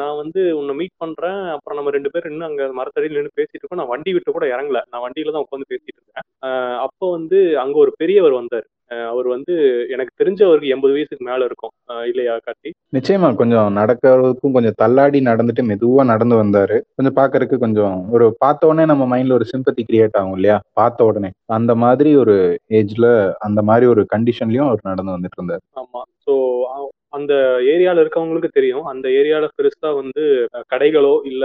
நான் 0.00 0.18
வந்து 0.22 0.40
உன்னை 0.60 0.72
மீட் 0.80 0.96
பண்ணுறேன் 1.02 1.40
அப்புறம் 1.54 1.78
நம்ம 1.78 1.92
ரெண்டு 1.96 2.10
பேரும் 2.14 2.32
இன்னும் 2.32 2.48
அங்கே 2.50 2.64
மரத்தடியில் 2.80 3.18
நின்று 3.18 3.38
பேசிட்டு 3.38 3.62
இருக்கோம். 3.62 3.80
நான் 3.82 3.92
வண்டி 3.92 4.10
விட்டு 4.16 4.30
கூட 4.36 4.46
இறங்கல. 4.54 4.80
நான் 4.92 5.04
வண்டியில 5.04 5.34
தான் 5.34 5.44
உட்காந்து 5.46 5.70
பேசிட்டு 5.72 5.98
இருக்கேன் 6.00 6.26
அப்போ 6.86 7.06
வந்து 7.16 7.38
அங்கே 7.62 7.78
ஒரு 7.84 7.92
பெரியவர் 8.02 8.38
வந்தார். 8.40 8.66
அவர் 9.10 9.26
வந்து 9.26 9.54
எனக்கு 9.88 10.12
தெரிஞ்சவருக்கு 10.18 10.68
எண்பது 10.68 10.92
வயசுக்கு 10.92 11.24
மேல 11.24 11.44
இருக்கும். 11.44 11.72
இல்லையா 12.06 12.34
கார்த்தி? 12.36 12.70
நிச்சயமா 12.92 13.28
கொஞ்சம் 13.34 13.76
நடக்கிறதுக்கும் 13.76 14.56
கொஞ்சம் 14.56 14.78
தள்ளாடி 14.82 15.20
நடந்துட்டு 15.20 15.62
மெதுவா 15.70 16.04
நடந்து 16.04 16.36
வந்தாரு. 16.42 16.76
கொஞ்சம் 16.94 17.16
பாக்குறதுக்கு 17.16 17.58
கொஞ்சம் 17.58 17.96
ஒரு 18.10 18.26
பார்த்த 18.38 18.66
உடனே 18.66 18.84
நம்ம 18.84 19.04
மைண்ட்ல 19.10 19.32
ஒரு 19.32 19.46
சிம்பத்தி 19.52 19.84
கிரியேட் 19.88 20.18
ஆகும் 20.20 20.34
இல்லையா? 20.34 20.58
பார்த்த 20.72 21.04
உடனே. 21.04 21.30
அந்த 21.52 21.74
மாதிரி 21.84 22.12
ஒரு 22.16 22.36
ஏஜ்ல 22.70 23.06
அந்த 23.40 23.62
மாதிரி 23.62 23.86
ஒரு 23.86 24.04
கண்டிஷன்லயும் 24.14 24.68
அவர் 24.68 24.88
நடந்து 24.90 25.14
வந்துட்டு 25.16 25.40
இருந்தாரு. 25.40 25.64
ஆமா. 25.80 26.02
ஸோ 26.26 26.34
அந்த 27.12 27.34
ஏரியால 27.72 28.02
இருக்கவங்களுக்கு 28.02 28.48
தெரியும். 28.50 28.86
அந்த 28.90 29.06
ஏரியால 29.18 29.46
பெருசா 29.56 29.90
வந்து 29.98 30.22
கடைகளோ 30.72 31.12
இல்ல 31.24 31.44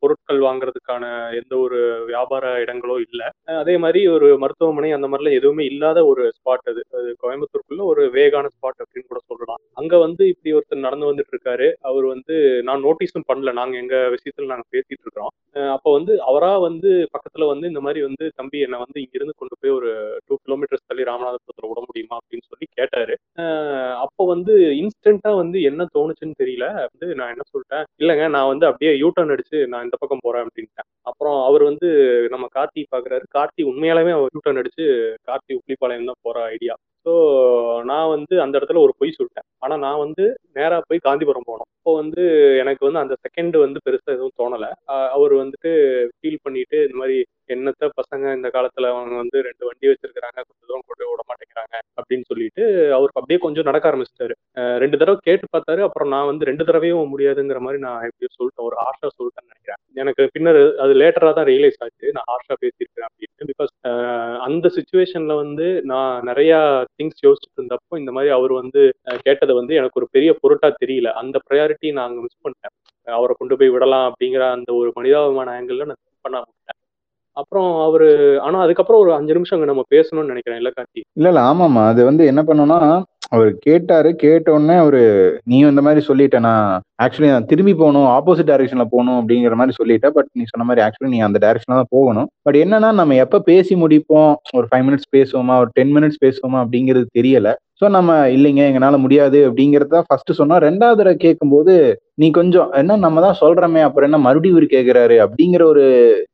பொருட்கள் 0.00 0.40
வாங்குறதுக்கான 0.44 1.04
எந்த 1.38 1.54
ஒரு 1.58 1.78
வியாபார 2.06 2.52
இடங்களோ 2.62 2.96
இல்ல. 3.06 3.22
அதே 3.56 3.74
மாதிரி 3.78 4.00
ஒரு 4.14 4.28
மருத்துவமனை 4.42 4.90
அந்த 4.92 5.08
மாதிரிலாம் 5.10 5.38
எதுவுமே 5.38 5.64
இல்லாத 5.72 5.98
ஒரு 6.10 6.24
ஸ்பாட் 6.36 6.70
அது. 6.72 6.82
அது 6.98 7.10
கோயம்புத்தூருக்குள்ள 7.22 7.84
ஒரு 7.92 8.04
வேகான 8.16 8.46
ஸ்பாட் 8.54 8.80
அப்படின்னு 8.84 9.10
கூட 9.10 9.20
சொல்லலாம். 9.24 9.60
அங்க 9.76 9.94
வந்து 9.98 10.22
இப்படி 10.32 10.54
ஒருத்தர் 10.58 10.86
நடந்து 10.86 11.10
வந்துட்டு 11.10 11.34
இருக்காரு 11.34 11.68
அவர் 11.90 12.06
வந்து 12.14 12.36
நான் 12.68 12.84
நோட்டீஸும் 12.86 13.28
பண்ணல. 13.30 13.54
நாங்க 13.60 13.76
எங்க 13.78 13.96
விஷயத்துல 14.16 14.50
நாங்க 14.52 14.66
பேசிட்டு 14.70 15.04
இருக்கிறோம் 15.04 15.34
அப்போ 15.74 15.90
வந்து 15.92 16.12
அவரா 16.28 16.52
வந்து 16.66 16.90
பக்கத்துல 17.14 17.46
வந்து 17.48 17.66
இந்த 17.66 17.80
மாதிரி 17.80 18.00
வந்து 18.02 18.24
தம்பி 18.36 18.58
என்னை 18.60 18.80
வந்து 18.82 18.98
இங்கிருந்து 19.00 19.36
கொண்டு 19.38 19.54
போய் 19.60 19.76
ஒரு 19.78 19.90
டூ 20.28 20.34
கிலோமீட்டர்ஸ் 20.44 20.88
தள்ளி 20.88 21.04
ராமநாதபுரத்துல 21.08 21.70
விட 21.70 21.80
முடியுமா? 21.86 22.18
அப்படின்னு 22.20 22.48
சொல்லி 22.50 22.66
கேட்டாரு. 22.78 23.14
அப்போ 24.04 24.22
வந்து 24.32 24.52
இன்ஸ்டண்டா 24.82 25.30
வந்து 25.42 25.58
என்ன 25.70 25.86
தோணுச்சுன்னு 25.96 26.40
தெரியல. 26.42 26.66
வந்து 26.90 27.08
நான் 27.20 27.32
என்ன 27.34 27.44
சொல்லிட்டேன் 27.52 27.86
இல்லைங்க 28.02 28.26
நான் 28.36 28.50
வந்து 28.52 28.68
அப்படியே 28.70 28.92
யூ 29.02 29.10
டர்ன் 29.16 29.34
அடிச்சு 29.36 29.58
நான் 29.72 29.86
இந்த 29.86 29.98
பக்கம் 30.02 30.24
போறேன் 30.26 30.44
அப்படின்ட்டேன். 30.46 30.88
அப்புறம் 31.10 31.38
அவர் 31.48 31.64
வந்து 31.70 31.88
நம்ம 32.34 32.48
கார்த்தி 32.58 32.82
பாக்குறாரு. 32.94 33.24
கார்த்தி 33.36 33.62
உண்மையாலுமே 33.72 34.14
அவர் 34.18 34.34
யூட்டர்ன் 34.36 34.62
அடிச்சு 34.62 34.86
கார்த்தி 35.30 35.52
உப்ளிப்பாளையம் 35.60 36.10
தான் 36.12 36.24
போற 36.28 36.38
ஐடியா 36.54 36.76
ஸோ 37.06 37.12
நான் 37.90 38.10
வந்து 38.14 38.34
அந்த 38.44 38.54
இடத்துல 38.58 38.80
ஒரு 38.86 38.92
பொய் 39.00 39.14
சொல்லிட்டேன். 39.18 39.46
ஆனால் 39.64 39.82
நான் 39.84 40.02
வந்து 40.04 40.24
நேராக 40.58 40.82
போய் 40.88 41.04
காந்திபுரம் 41.06 41.46
போனோம். 41.50 41.68
அப்போ 41.78 41.92
வந்து 42.00 42.22
எனக்கு 42.62 42.82
வந்து 42.86 43.00
அந்த 43.02 43.14
செகண்ட் 43.26 43.56
வந்து 43.64 43.78
பெருசாக 43.86 44.16
எதுவும் 44.16 44.36
தோணலை. 44.40 44.70
அவர் 45.16 45.34
வந்துட்டு 45.42 45.70
ஃபீல் 46.18 46.42
பண்ணிட்டு 46.46 46.78
இந்த 46.86 46.96
மாதிரி 47.02 47.16
என்னத்த 47.54 47.88
பசங்க 48.00 48.24
இந்த 48.38 48.48
காலத்தில் 48.56 48.92
அவங்க 48.92 49.14
வந்து 49.22 49.38
ரெண்டு 49.48 49.64
வண்டி 49.68 49.86
வச்சிருக்கிறாங்க 49.90 50.38
கொஞ்சம் 50.46 50.68
தூரம் 50.68 50.84
கொண்டு 50.88 51.00
போய் 51.00 51.12
விட 51.12 51.22
மாட்டேங்கிறாங்க 51.30 51.74
அப்படின்னு 51.98 52.26
சொல்லிட்டு 52.30 52.59
அவருக்கு 52.96 53.20
அப்படியே 53.20 53.38
கொஞ்சம் 53.44 53.66
நடக்க 53.68 53.90
ஆரம்பிச்சிட்டாரு. 53.90 54.34
ரெண்டு 54.82 54.98
தடவை 55.00 55.18
கேட்டு 55.28 55.46
பார்த்தாரு. 55.54 55.80
அப்புறம் 55.86 56.10
நான் 56.14 56.28
வந்து 56.30 56.48
ரெண்டு 56.50 56.66
தடவையும் 56.68 57.12
முடியாதுங்கிற 57.14 57.60
மாதிரி 57.66 57.80
நான் 57.86 58.04
எப்படியோ 58.08 58.30
சொல்லிட்டேன். 58.38 58.66
ஒரு 58.68 58.76
ஹார்ஷா 58.82 59.10
சொல்லிட்டேன்னு 59.18 59.50
நினைக்கிறேன். 59.50 59.80
எனக்கு 60.02 60.22
பின்னர் 60.34 60.60
அது 60.84 60.92
லேட்டரா 61.02 61.32
தான் 61.38 61.48
ரியலைஸ் 61.52 61.80
ஆச்சு. 61.86 62.06
நான் 62.16 62.28
ஹார்ஷா 62.32 62.56
பேசியிருக்கேன் 62.64 63.08
அப்படின்னு. 63.08 63.48
பிகாஸ் 63.52 63.72
அந்த 64.46 64.66
சுச்சுவேஷன்ல 64.76 65.34
வந்து 65.42 65.66
நான் 65.92 66.24
நிறைய 66.30 66.52
திங்ஸ் 66.96 67.24
யோசிச்சுட்டு 67.26 67.60
இருந்தப்போ 67.60 68.00
இந்த 68.02 68.12
மாதிரி 68.16 68.32
அவர் 68.38 68.52
வந்து 68.60 68.82
கேட்டதை 69.26 69.54
வந்து 69.60 69.74
எனக்கு 69.80 70.00
ஒரு 70.00 70.08
பெரிய 70.16 70.30
பொருட்டா 70.42 70.70
தெரியல. 70.82 71.10
அந்த 71.22 71.36
ப்ரையாரிட்டி 71.48 71.90
நான் 71.96 72.08
அங்க 72.10 72.20
மிஸ் 72.26 72.42
பண்ணிட்டேன். 72.44 72.74
அவரை 73.18 73.34
கொண்டு 73.38 73.54
போய் 73.60 73.74
விடலாம் 73.74 74.06
அப்படிங்கிற 74.10 74.42
அந்த 74.56 74.70
ஒரு 74.80 74.90
மனிதாபிமான 74.98 75.52
ஆங்கிள் 75.58 75.88
நான் 75.90 76.02
பண்ண 76.26 76.38
அப்புறம் 77.40 77.70
அவரு 77.86 78.08
ஆனா 78.40 78.58
அதுக்கப்புறம் 78.62 79.02
ஒரு 79.04 79.12
அஞ்சு 79.14 79.36
நிமிஷம் 79.36 79.56
அங்க 79.56 79.70
நம்ம 79.70 79.84
பேசணும்னு 79.94 80.32
நினைக்கிறேன். 80.32 80.60
இல்ல 80.60 80.70
கார்த்தி? 80.70 81.00
இல்ல 81.18 81.28
இல்ல 81.28 81.42
ஆமாமா 81.50 81.84
அது 81.92 82.02
வந்து 82.04 82.24
என்ன 82.26 82.42
பண்ணோம்னா 82.42 82.80
அவர் 83.30 83.50
கேட்டாரு 83.58 84.10
கேட்ட 84.16 84.48
உடனே 84.52 84.76
அவரு 84.76 85.00
நீயும் 85.44 85.70
இந்த 85.70 85.82
மாதிரி 85.86 86.00
சொல்லிட்டேன் 86.06 86.46
நான் 86.46 86.64
ஆக்சுவலி 87.04 87.30
நான் 87.30 87.46
திரும்பி 87.46 87.74
போகணும் 87.74 88.08
ஆப்போசிட் 88.14 88.50
டைரக்ஷன்ல 88.50 88.86
போகணும் 88.90 89.18
அப்படிங்கிற 89.20 89.56
மாதிரி 89.56 89.76
சொல்லிட்டேன் 89.78 90.14
பட் 90.16 90.30
நீ 90.32 90.44
சொன்ன 90.44 90.64
மாதிரி 90.64 90.84
ஆக்சுவலி 90.86 91.12
நீ 91.12 91.20
அந்த 91.20 91.38
டைரக்ஷன்ல 91.38 91.78
தான் 91.80 91.92
போகணும். 91.92 92.28
பட் 92.42 92.56
என்னன்னா 92.56 92.90
நம்ம 92.92 93.16
எப்ப 93.16 93.42
பேசி 93.42 93.74
முடிப்போம்? 93.74 94.30
ஒரு 94.54 94.66
ஃபைவ் 94.70 94.86
மினிட்ஸ் 94.88 95.10
பேசுவோமா? 95.16 95.56
ஒரு 95.58 95.70
டென் 95.72 95.92
மினிட்ஸ் 95.96 96.22
பேசுவோமா? 96.24 96.58
அப்படிங்கிறது 96.64 97.06
தெரியல. 97.18 97.50
ஸோ 97.80 97.88
நம்ம 97.88 98.12
இல்லைங்க 98.28 98.62
எங்களால 98.70 98.96
முடியாது 98.98 99.38
அப்படிங்கறத 99.48 100.00
ஃபர்ஸ்ட் 100.00 100.32
சொன்னா 100.32 100.56
ரெண்டாவது 100.58 100.98
தடவை 100.98 101.16
கேட்கும்போது 101.16 101.74
நீ 102.20 102.26
கொஞ்சம் 102.30 102.70
என்ன 102.78 102.96
நம்ம 103.02 103.20
தான் 103.24 103.38
சொல்றோமே 103.40 103.80
அப்புறம் 103.84 104.08
என்ன 104.08 104.18
மறுபடியும் 104.24 104.54
இவர் 104.54 104.66
கேக்குறாரு 104.72 105.16
அப்படிங்கிற 105.24 105.62
ஒரு 105.70 105.84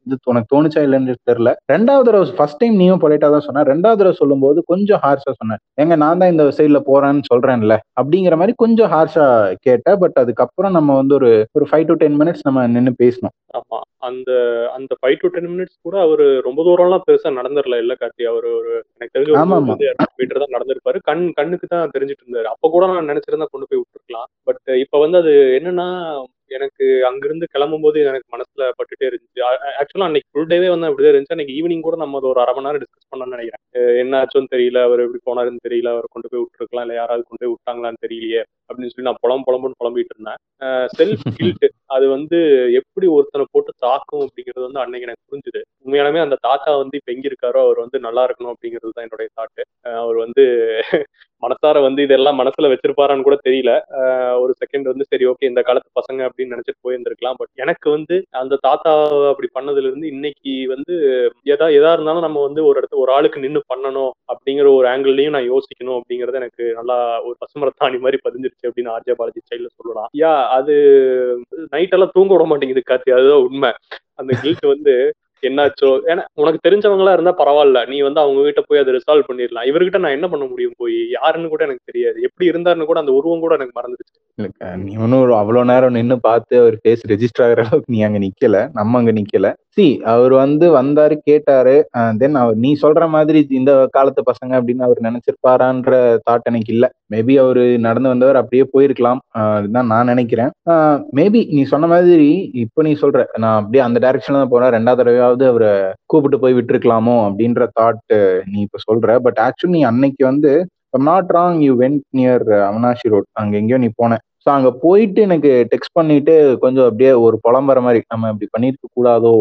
இது 0.06 0.16
உனக்கு 0.24 0.50
தோணுச்சா 0.52 0.80
இல்லைன்னு 0.86 1.14
தெரியல. 1.28 1.50
ரெண்டாவது 1.72 2.06
தடவை 2.08 2.26
ஃபர்ஸ்ட் 2.38 2.60
டைம் 2.60 2.76
நீயும் 2.80 3.02
பொலைட்டா 3.02 3.28
தான் 3.34 3.46
சொன்ன. 3.46 3.64
ரெண்டாவது 3.70 4.00
தடவை 4.00 4.16
சொல்லும்போது 4.20 4.58
கொஞ்சம் 4.70 5.02
ஹார்ஷா 5.04 5.32
சொன்னேன் 5.40 5.62
ஏங்க 5.82 5.96
நான் 6.02 6.20
தான் 6.22 6.32
இந்த 6.34 6.44
சைட்ல 6.58 6.80
போறேன்னு 6.88 7.28
சொல்றேன்ல 7.30 7.76
அப்படிங்கிற 8.00 8.36
மாதிரி 8.40 8.54
கொஞ்சம் 8.62 8.92
ஹார்ஷா 8.94 9.26
கேட்டேன் 9.66 10.00
பட் 10.02 10.18
அதுக்கப்புறம் 10.22 10.76
நம்ம 10.78 10.96
வந்து 11.00 11.16
ஒரு 11.20 11.30
ஒரு 11.56 11.66
ஃபைவ் 11.70 11.88
டு 11.90 11.96
டென் 12.02 12.18
மினிட்ஸ் 12.20 12.46
நம்ம 12.48 12.66
நின்று 12.76 12.94
பேசணும் 13.02 13.34
ஆமா. 13.58 13.78
அந்த 14.06 14.30
அந்த 14.76 14.92
ஃபைவ் 14.98 15.20
டு 15.20 15.28
டென் 15.34 15.50
மினிட்ஸ் 15.52 15.76
கூட 15.86 15.96
அவரு 16.04 16.24
ரொம்ப 16.46 16.60
தூரம்லாம் 16.66 17.04
பெருசா 17.06 17.28
நடந்துடல 17.38 17.78
இல்ல 17.82 17.92
கார்த்தி? 18.00 18.24
அவர் 18.32 18.46
ஒரு 18.58 18.70
எனக்கு 18.94 19.14
தெரிஞ்ச 19.14 19.32
மீட்டர் 20.18 20.42
தான் 20.42 20.54
நடந்திருப்பாரு. 20.56 20.98
கண் 21.08 21.24
கண்ணுக்கு 21.38 21.66
தான் 21.66 21.92
தெரிஞ்சிட்டு 21.94 22.24
இருந்தாரு. 22.24 22.48
அப்ப 22.52 22.70
கூட 22.70 22.84
நான் 22.90 23.10
நினைச்சிருந்தா 23.10 23.48
கொண்டு 23.50 23.68
போய் 23.68 23.80
விட்டுருக்கலாம். 23.80 24.28
பட் 24.48 24.60
இப்ப 24.84 25.00
வந்து 25.04 25.18
அது 25.22 25.32
என்னன்னா 25.76 26.24
எனக்கு 26.56 26.84
அங்கிருந்து 27.06 27.46
கிளம்பும் 27.52 27.84
போது 27.84 27.98
எனக்கு 28.10 28.26
மனசுல 28.34 28.66
பட்டுட்டே 28.78 29.06
இருந்துச்சு. 29.08 29.40
ஆக்சுவலா 29.80 30.06
அன்னைக்கு 30.08 30.28
ஃபுல் 30.32 30.48
டேவே 30.50 30.68
வந்து 30.72 30.88
அப்படிதான் 30.88 31.12
இருந்துச்சு. 31.12 31.34
அன்னைக்கு 31.36 31.56
ஈவினிங் 31.58 31.82
கூட 31.86 31.96
நம்ம 32.02 32.20
ஒரு 32.30 32.40
அரை 32.42 32.52
மணி 32.56 32.66
நேரம் 32.66 32.82
டிஸ்கஸ் 32.82 33.10
பண்ணணும்னு 33.12 33.36
நினைக்கிறேன். 33.36 33.62
என்ன 34.02 34.20
ஆச்சுன்னு 34.20 34.52
தெரியல 34.54 34.82
அவர் 34.88 35.02
எப்படி 35.04 35.20
போனாருன்னு 35.28 35.64
தெரியல 35.66 35.90
அவர் 35.94 36.06
கொண்டு 36.14 36.30
போய் 36.30 36.42
விட்டுருக்கலாம் 36.42 36.86
இல்ல 36.86 36.94
யாராவது 37.00 37.24
கொண்டு 37.24 37.42
போய் 37.42 37.52
விட்டாங்களான்னு 37.54 38.02
தெரியலையே 38.06 38.42
அப்படின்னு 38.68 38.92
சொல்லி 38.92 39.08
நான் 39.08 39.20
புலம் 39.24 39.44
புலம்புன்னு 39.48 39.80
புலம்பிட்டு 39.82 40.14
இருந்தேன். 40.14 40.40
செல்ஃப் 40.98 41.26
கில்ட் 41.38 41.66
அது 41.96 42.06
வந்து 42.16 42.38
எப்படி 42.80 43.08
ஒருத்தனை 43.16 43.46
போட்டு 43.54 43.74
தாக்கும் 43.86 44.24
அப்படிங்கிறது 44.26 44.66
வந்து 44.68 44.82
அன்னைக்கு 44.84 45.08
எனக்கு 45.08 45.28
புரிஞ்சுது. 45.30 45.62
உண்மையாலுமே 45.84 46.24
அந்த 46.26 46.38
தாத்தா 46.48 46.72
வந்து 46.82 46.98
இப்ப 47.00 47.12
எங்க 47.16 47.26
இருக்காரோ 47.32 47.62
அவர் 47.66 47.84
வந்து 47.84 48.00
நல்லா 48.06 48.24
இருக்கணும் 48.28 48.54
அப்படிங்கிறது 48.54 48.96
தான் 48.96 49.08
என்னுடைய 49.08 49.30
தாட்டு 49.40 49.64
அவர் 50.02 50.18
வந்து 50.24 50.46
மனசார 51.42 51.80
வந்து 51.86 52.00
இதெல்லாம் 52.06 52.38
மனசுல 52.40 52.70
வச்சிருப்பாரான்னு 52.72 53.26
கூட 53.26 53.36
தெரியல. 53.46 53.72
ஒரு 54.42 54.52
செகண்ட் 54.62 54.86
வந்து 54.90 55.04
சரி 55.10 55.24
ஓகே 55.30 55.50
இந்த 55.50 55.62
காலத்து 55.68 55.98
பசங்க 56.00 56.20
அப்படின்னு 56.28 56.54
நினைச்சிட்டு 56.54 56.84
போயிருந்திருக்கலாம். 56.86 57.38
பட் 57.40 57.52
எனக்கு 57.64 57.88
வந்து 57.96 58.16
அந்த 58.42 58.58
தாத்தா 58.66 58.92
அப்படி 59.32 59.48
பண்ணதுல 59.58 59.88
இருந்து 59.90 60.06
இன்னைக்கு 60.14 60.54
வந்து 60.74 60.94
எதா 61.54 61.68
எதா 61.78 61.92
இருந்தாலும் 61.96 62.26
நம்ம 62.26 62.42
வந்து 62.46 62.62
ஒரு 62.68 62.76
இடத்து 62.80 63.02
ஒரு 63.04 63.12
ஆளுக்கு 63.16 63.44
நின்னு 63.44 63.62
பண்ணணும் 63.72 64.12
அப்படிங்கிற 64.32 64.70
ஒரு 64.78 64.88
ஆங்கிள்லயும் 64.94 65.36
நான் 65.36 65.50
யோசிக்கணும் 65.52 65.98
அப்படிங்கறது 65.98 66.40
எனக்கு 66.42 66.64
நல்லா 66.78 66.96
ஒரு 67.28 67.36
பசுமரத்தாணி 67.44 68.00
மாதிரி 68.06 68.20
பதிஞ்சிருச்சு 68.26 68.68
அப்படின்னு 68.70 68.94
ஆர்ஜே 68.96 69.16
பாலாஜி 69.20 69.44
ஸ்டைல்ல 69.44 69.70
சொல்லலாம். 69.76 70.10
யா 70.22 70.32
அது 70.58 70.74
நைட் 71.74 71.96
எல்லாம் 71.98 72.14
தூங்க 72.16 72.32
விட 72.34 72.46
மாட்டேங்குது 72.50 72.88
கார்த்தி. 72.90 73.12
அதுதான் 73.18 73.46
உண்மை. 73.48 73.72
அந்த 74.20 74.32
கில்ட் 74.42 74.66
வந்து 74.74 74.96
என்னாச்சோ? 75.42 75.90
ஏன்னா 76.06 76.22
உனக்கு 76.34 76.58
தெரிஞ்சவங்களா 76.68 77.12
இருந்தா 77.12 77.34
பரவாயில்ல. 77.38 77.88
நீ 77.88 78.00
வந்து 78.00 78.20
அவங்க 78.20 78.42
கிட்ட 78.42 78.62
போய் 78.66 78.78
அதை 78.78 78.92
ரிசால்வ் 78.94 79.28
பண்ணிடலாம். 79.28 79.66
இவர்கிட்ட 79.70 79.98
நான் 79.98 80.10
என்ன 80.10 80.28
பண்ண 80.28 80.44
முடியும் 80.44 80.76
போய்? 80.76 81.10
யாருன்னு 81.10 81.48
கூட 81.48 81.64
எனக்கு 81.64 81.88
தெரியாது. 81.92 82.22
எப்படி 82.22 82.50
இருந்தாருன்னு 82.50 82.84
கூட 82.84 83.00
அந்த 83.00 83.12
உருவம் 83.12 83.40
கூட 83.40 83.54
எனக்கு 83.54 83.78
மறந்துடுச்சு 83.80 84.14
இல்லக்கா, 84.38 84.76
நீ 84.76 84.96
ஒன்னும் 84.96 85.20
ஒரு 85.20 85.64
நேரம் 85.64 85.92
நின்னு 85.92 86.20
பார்த்து 86.20 86.58
அவர் 86.58 86.74
ஃபேஸ் 86.74 87.04
ரெஜிஸ்டர் 87.08 87.44
ஆகிற 87.44 87.60
அளவுக்கு 87.60 87.92
நீ 87.92 88.02
அங்க 88.02 88.18
நிக்கல. 88.18 88.68
நம்ம 88.72 88.98
அங்க 88.98 89.12
நிக்கல. 89.12 89.48
சி 89.76 89.86
அவர் 90.12 90.32
வந்து 90.42 90.66
வந்தாரு 90.76 91.14
கேட்டாரு 91.28 91.74
தென் 92.20 92.36
அவர் 92.42 92.56
நீ 92.64 92.70
சொல்ற 92.82 93.06
மாதிரி 93.14 93.40
இந்த 93.58 93.72
காலத்து 93.96 94.20
பசங்க 94.28 94.52
அப்படின்னு 94.58 94.86
அவர் 94.86 95.00
நினைச்சிருப்பாரான்ற 95.06 95.90
தாட் 96.26 96.48
எனக்கு 96.50 96.72
இல்லை. 96.74 96.88
மேபி 97.12 97.34
அவர் 97.42 97.60
நடந்து 97.86 98.12
வந்தவர் 98.12 98.38
அப்படியே 98.40 98.64
போயிருக்கலாம் 98.74 99.20
ஆஹ் 99.38 99.66
நான் 99.90 100.10
நினைக்கிறேன். 100.12 100.50
மேபி 101.18 101.42
நீ 101.56 101.64
சொன்ன 101.72 101.90
மாதிரி 101.94 102.30
இப்போ 102.64 102.82
நீ 102.86 102.92
சொல்ற 103.02 103.24
நான் 103.44 103.58
அப்படியே 103.60 103.82
அந்த 103.86 104.00
டைரக்ஷன்ல 104.04 104.40
தான் 104.42 104.54
போறேன் 104.54 104.74
ரெண்டாவது 104.76 105.02
தடவையாவது 105.02 105.46
அவரை 105.52 105.72
கூப்பிட்டு 106.12 106.40
போய் 106.44 106.56
விட்டுருக்கலாமோ 106.58 107.16
அப்படின்ற 107.26 107.66
தாட் 107.80 108.14
நீ 108.52 108.58
இப்போ 108.66 108.80
சொல்ற. 108.88 109.18
பட் 109.26 109.40
ஆக்சுவலி 109.46 109.74
நீ 109.76 109.82
அன்னைக்கு 109.92 110.24
வந்து 110.30 110.52
not 111.08 111.32
wrong 111.36 111.60
you 111.64 111.72
went 111.80 112.04
near 112.18 112.46
Avinashi 112.68 113.10
road 113.14 113.28
அங்க 113.40 113.54
எங்கேயோ 113.60 113.80
நீ 113.82 113.90
போன. 113.96 114.18
ஸோ 114.42 114.50
அங்கே 114.54 114.70
போயிட்டு 114.82 115.20
எனக்கு 115.26 115.50
டெக்ஸ்ட் 115.70 115.96
பண்ணிட்டு 115.98 116.34
கொஞ்சம் 116.64 116.86
அப்படியே 116.88 117.12
ஒரு 117.22 117.36
புலம்புற 117.44 117.78
மாதிரி 117.86 118.00
நம்ம 118.12 118.28
இப்படி 118.32 118.48
பண்ணியிருக்க 118.52 118.86
கூடாதோ 118.98 119.32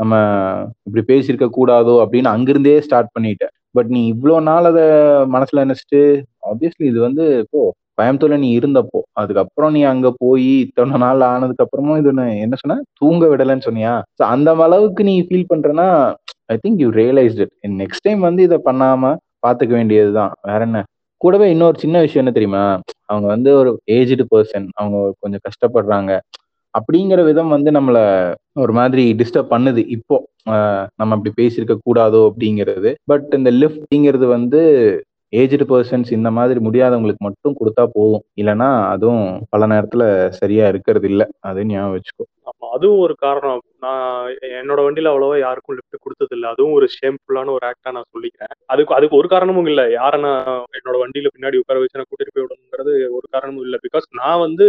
நம்ம 0.00 0.14
இப்படி 0.86 1.02
பேசியிருக்க 1.10 1.48
கூடாதோ 1.58 1.94
அப்படின்னு 2.04 2.34
அங்கிருந்தே 2.34 2.76
ஸ்டார்ட் 2.86 3.14
பண்ணிட்டேன். 3.16 3.52
பட் 3.76 3.90
நீ 3.94 4.00
இவ்வளோ 4.12 4.36
நாள் 4.42 4.68
அதை 4.70 4.84
மனசுல 5.34 5.64
நினைச்சிட்டு 5.66 6.00
ஆப்வியஸ்லி 6.50 6.86
இது 6.92 6.98
வந்து 7.00 7.24
இப்போ 7.44 7.60
கோயம்புத்தூர்ல 7.98 8.36
நீ 8.44 8.48
இருந்தப்போ 8.58 9.00
அதுக்கப்புறம் 9.12 9.72
நீ 9.72 9.80
அங்க 9.82 10.08
போய் 10.18 10.46
இத்தனை 10.66 10.98
நாள் 10.98 11.24
ஆனதுக்கு 11.32 11.64
அப்புறமும் 11.64 11.98
இது 12.00 12.10
என்ன 12.44 12.56
சொன்ன? 12.62 12.78
தூங்க 13.00 13.24
விடலைன்னு 13.32 13.66
சொன்னியா? 13.68 13.94
ஸோ 14.18 14.22
அந்த 14.34 14.50
அளவுக்கு 14.66 15.04
நீ 15.04 15.14
ஃபீல் 15.28 15.50
பண்றேன்னா 15.52 15.88
I 16.52 16.56
think 16.64 16.80
you 16.84 16.88
realised 17.00 17.42
it 17.44 17.76
next 17.82 18.06
time 18.06 18.22
வந்து 18.28 18.42
இதை 18.42 18.58
பண்ணாம 18.68 19.12
பாத்துக்க 19.46 19.72
வேண்டியதுதான். 19.72 20.32
வேற 20.48 20.60
என்ன? 20.64 20.80
கூடவே 21.20 21.46
இன்னொரு 21.50 21.76
சின்ன 21.78 21.96
விஷயம் 22.00 22.22
என்ன 22.24 22.32
தெரியுமா? 22.36 22.64
அவங்க 23.06 23.26
வந்து 23.26 23.50
ஒரு 23.60 23.70
ஏஜ்டு 23.96 24.24
பர்சன் 24.32 24.66
அவங்க 24.74 24.98
கொஞ்சம் 25.20 25.44
கஷ்டப்படுறாங்க. 25.48 26.12
அப்படிங்கிற 26.74 27.20
விதம் 27.24 27.54
வந்து 27.54 27.70
நம்மள 27.70 27.98
ஒரு 28.62 28.72
மாதிரி 28.72 29.04
டிஸ்டர்ப் 29.20 29.52
பண்ணுது 29.54 29.82
இப்போ. 29.96 30.16
நம்ம 31.00 31.14
அப்படி 31.16 31.32
பேசியிருக்க 31.40 31.76
கூடாதோ 31.86 32.20
அப்படிங்கிறது. 32.30 32.90
பட் 33.10 33.28
இந்த 33.38 33.50
லிஃப்ட்ங்கிறது 33.62 34.26
வந்து 34.36 34.60
ஏஜ்டு 35.32 35.64
பர்சன்ஸ் 35.72 36.08
இந்த 36.16 36.28
மாதிரி 36.36 36.60
முடியாதவங்களுக்கு 36.66 37.26
மட்டும் 37.26 37.56
கொடுத்தா 37.58 37.84
போதும். 37.96 38.24
இல்லைன்னா 38.40 38.68
அதுவும் 38.94 39.24
பல 39.52 39.66
நேரத்துல 39.72 40.04
சரியா 40.40 40.64
இருக்கிறது 40.72 41.06
இல்லை. 41.12 41.26
அது 41.48 41.66
ஞாபகம் 41.70 41.94
வச்சுக்கோ. 41.96 42.24
ஆமா 42.48 42.66
அதுவும் 42.76 43.02
ஒரு 43.04 43.14
காரணம். 43.24 43.60
நான் 43.84 44.08
என்னோட 44.60 44.80
வண்டியில 44.86 45.10
அவ்வளவா 45.12 45.36
யாருக்கும் 45.44 45.76
லிஃப்ட் 45.78 46.04
கொடுத்தது 46.04 46.34
இல்லை 46.36 46.48
அதுவும் 46.54 46.76
ஒரு 46.78 46.86
ஷேம்ஃபுல்லான 46.96 47.52
ஒரு 47.56 47.64
ஆக்டா 47.70 47.92
நான் 47.98 48.10
சொல்லிக்கிறேன். 48.14 48.54
அதுக்கு 48.72 48.96
அதுக்கு 48.98 49.18
ஒரு 49.20 49.30
காரணமும் 49.34 49.70
இல்லை. 49.72 49.84
யாரை 49.98 50.18
நான் 50.26 50.42
என்னோட 50.78 50.96
வண்டியில 51.04 51.30
பின்னாடி 51.36 51.60
உட்கார 51.62 51.78
வச்சு 51.82 52.00
நான் 52.00 52.10
கூட்டிட்டு 52.10 52.34
போய் 52.34 52.46
விடணுங்கிறது 52.46 52.94
ஒரு 53.18 53.26
காரணமும் 53.36 53.64
இல்லை. 53.68 53.80
பிகாஸ் 53.86 54.08
நான் 54.22 54.42
வந்து 54.46 54.68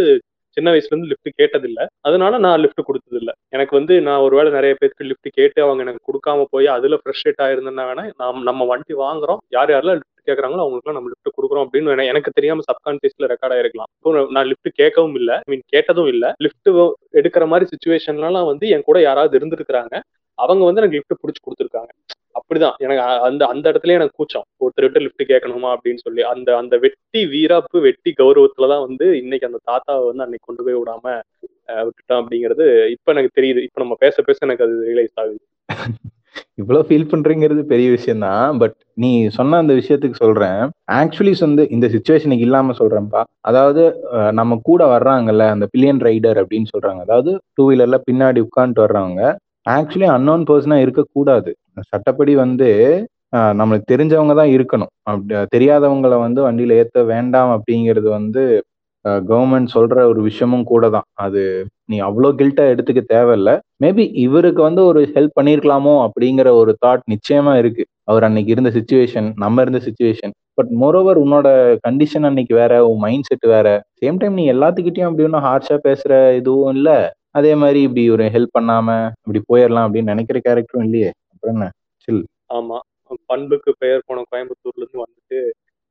சின்ன 0.52 0.72
வயசுல 0.72 0.92
இருந்து 0.92 1.08
லிஃப்ட் 1.08 1.42
கேட்டதில்ல. 1.42 1.86
அதனால 2.02 2.38
நான் 2.38 2.60
லிஃப்ட் 2.60 2.84
கொடுத்தது 2.84 3.18
இல்ல 3.18 3.32
எனக்கு 3.50 3.76
வந்து 3.76 4.02
நான் 4.02 4.20
ஒருவேளை 4.20 4.52
நிறைய 4.52 4.76
பேருக்கு 4.80 5.04
லிஃப்ட் 5.04 5.30
கேட்டு 5.30 5.62
அவங்க 5.64 5.84
எனக்கு 5.84 6.12
கொடுக்காம 6.14 6.44
போய் 6.50 6.68
அதுல 6.68 6.96
ஃப்ரெஷ்ரேட் 6.96 7.42
ஆயிருந்தேன்னா 7.42 7.84
வேணா 7.84 8.12
நாம் 8.18 8.44
நம்ம 8.44 8.66
வண்டி 8.66 8.94
வாங்குறோம். 8.94 9.38
யார் 9.50 9.70
யாரெல்லாம் 9.70 9.94
லிஃப்ட் 9.94 10.30
கேட்கறாங்களோ 10.30 10.66
அவங்களுக்கு 10.66 10.92
நம்ம 10.92 11.10
லிஃப்ட் 11.10 11.40
கொடுக்குறோம் 11.42 11.68
அப்படின்னு 11.68 12.06
எனக்கு- 12.08 12.30
தெரியாம 12.34 12.62
சப்கான்சியஸ்ல 12.62 13.24
ரெக்கார்ட் 13.24 13.56
ஆயிருக்கலாம். 13.56 13.90
இப்போ 13.96 14.28
நான் 14.30 14.46
லிஃப்ட் 14.46 14.82
கேட்கவும் 14.82 15.14
இல்ல. 15.14 15.42
மீன் 15.46 15.62
கேட்டதும் 15.66 16.08
இல்ல. 16.08 16.34
லிஃப்ட் 16.38 16.70
எடுக்கிற 17.14 17.48
மாதிரி 17.48 17.70
சுச்சுவேஷன்லாம் 17.70 18.46
வந்து 18.46 18.68
என் 18.68 18.82
கூட 18.82 19.02
யாராவது 19.02 19.40
இருந்திருக்கிறாங்க. 19.40 20.00
அவங்க 20.34 20.66
வந்து 20.66 20.82
எனக்கு 20.82 21.04
லிஃப்ட் 21.08 21.24
பிடிச்சி 21.24 21.42
கொடுத்துருக்காங்க. 21.48 21.88
அப்படிதான். 22.36 22.76
எனக்கு 22.80 23.02
அந்த 23.28 23.44
அந்த 23.52 23.66
இடத்துல 23.72 23.96
எனக்கு 23.98 24.18
கூச்சம். 24.18 24.46
ஒருத்தர்கிட்ட 24.62 25.02
லிஃப்ட் 25.04 25.24
கேட்கணுமா 25.32 25.70
அப்படின்னு 25.76 26.04
சொல்லி 26.06 26.22
அந்த 26.32 26.50
அந்த 26.62 26.76
வெட்டி 26.84 27.22
வீராப்பு 27.34 27.78
வெட்டி 27.88 28.12
கௌரவத்துலதான் 28.20 28.86
வந்து 28.88 29.08
இன்னைக்கு 29.22 29.50
அந்த 29.50 29.62
தாத்தாவை 29.70 30.06
வந்து 30.10 30.26
அன்னைக்கு 30.26 30.48
கொண்டு 30.48 30.66
போய் 30.66 30.80
விடாம 30.80 31.06
விட்டுட்டான் 31.82 32.22
அப்படிங்கிறது 32.22 32.66
இப்ப 32.96 33.14
எனக்கு 33.14 33.38
தெரியுது. 33.38 33.62
இப்ப 33.68 33.80
நம்ம 33.84 33.98
பேச 34.02 34.16
பேச 34.24 34.40
எனக்கு 34.48 34.66
அது 34.68 34.76
ரியலைஸ் 34.90 35.16
ஆகுது. 35.22 35.40
இவ்வளவு 36.62 36.88
ஃபீல் 36.88 37.10
பண்றீங்கிறது 37.12 37.62
பெரிய 37.72 37.88
விஷயம் 37.92 38.24
தான் 38.26 38.58
பட் 38.62 38.74
நீ 38.98 39.10
சொன்ன 39.38 39.58
அந்த 39.58 39.74
விஷயத்துக்கு 39.80 40.18
சொல்றேன். 40.22 40.62
ஆக்சுவலி 41.00 41.34
வந்து 41.42 41.64
இந்த 41.76 41.88
சுச்சுவேஷனுக்கு 41.94 42.46
இல்லாம 42.48 42.76
சொல்றேன்ப்பா 42.80 43.22
அதாவது 43.50 43.84
நம்ம 44.40 44.58
கூட 44.64 44.82
வர்றாங்கல்ல 44.94 45.46
அந்த 45.56 45.68
பில்லியன் 45.74 46.02
ரைடர் 46.08 46.40
அப்படின்னு 46.42 46.72
சொல்றாங்க. 46.74 47.02
அதாவது 47.08 47.34
டூ 47.58 47.66
வீலர்ல 47.70 48.00
பின்னாடி 48.08 48.42
உட்காந்துட்டு 48.48 48.86
வர்றவங்க 48.86 49.24
ஆக்சுவலி 49.66 50.08
அன்னோன் 50.16 50.44
பர்சனா 50.50 50.78
இருக்கக்கூடாது. 50.84 51.52
சட்டப்படி 51.92 52.34
வந்து 52.44 52.70
நம்மளுக்கு 53.60 53.92
தெரிஞ்சவங்க 53.92 54.34
தான் 54.40 54.54
இருக்கணும். 54.56 54.92
அப்படி 55.10 55.34
தெரியாதவங்களை 55.56 56.18
வந்து 56.26 56.40
வண்டியில 56.48 56.78
ஏத்த 56.82 57.04
வேண்டாம் 57.14 57.52
அப்படிங்கிறது 57.56 58.10
வந்து 58.18 58.44
கவர்மெண்ட் 59.30 59.74
சொல்ற 59.76 59.98
ஒரு 60.12 60.22
விஷயமும் 60.28 60.66
கூட 60.72 60.86
தான். 60.96 61.08
அது 61.26 61.42
நீ 61.92 61.98
அவ்வளோ 62.08 62.30
கில்ட்டா 62.40 62.66
எடுத்துக்க 62.74 63.02
தேவையில்ல. 63.14 63.52
மேபி 63.84 64.04
இவருக்கு 64.26 64.62
வந்து 64.68 64.82
ஒரு 64.90 65.02
ஹெல்ப் 65.16 65.38
பண்ணியிருக்கலாமோ 65.40 65.94
அப்படிங்கிற 66.08 66.50
ஒரு 66.62 66.74
தாட் 66.84 67.04
நிச்சயமா 67.14 67.54
இருக்கு. 67.62 67.84
அவர் 68.12 68.26
அன்னைக்கு 68.28 68.54
இருந்த 68.56 68.72
சுச்சுவேஷன் 68.78 69.30
நம்ம 69.44 69.62
இருந்த 69.66 69.82
சுச்சுவேஷன் 69.88 70.34
பட் 70.60 70.72
மோரோவர் 70.82 71.20
உன்னோட 71.24 71.48
கண்டிஷன் 71.86 72.28
அன்னைக்கு 72.30 72.54
வேற 72.62 72.74
உன் 72.90 73.02
மைண்ட் 73.06 73.28
செட் 73.30 73.48
வேற. 73.56 73.68
சேம் 74.02 74.20
டைம் 74.22 74.40
நீ 74.40 74.46
எல்லாத்துக்கிட்டையும் 74.56 75.10
அப்படி 75.10 75.28
ஒன்றும் 75.30 75.48
ஹார்ஷா 75.50 75.78
பேசுற 75.88 76.12
இதுவும் 76.42 76.74
இல்லை. 76.78 76.98
அதே 77.36 77.52
மாதிரி 77.56 77.80
இப்படி 77.88 78.04
ஒரு 78.16 78.26
ஹெல்ப் 78.36 78.56
பண்ணாம 78.58 78.88
இப்படி 79.24 79.42
போயிடலாம் 79.50 79.86
அப்படின்னு 79.88 80.14
நினைக்கிற 80.14 80.38
கேரக்டரும் 80.48 80.86
இல்லையே. 80.88 81.12
அப்புறம் 81.34 81.56
என்ன? 81.56 81.68
சில் 82.08 82.24
ஆமா. 82.58 82.78
பண்புக்கு 83.32 83.72
பெயர் 83.84 84.08
போன 84.08 84.24
கோயம்புத்தூர்ல 84.32 84.84
இருந்து 84.84 85.04
வந்துட்டு 85.06 85.40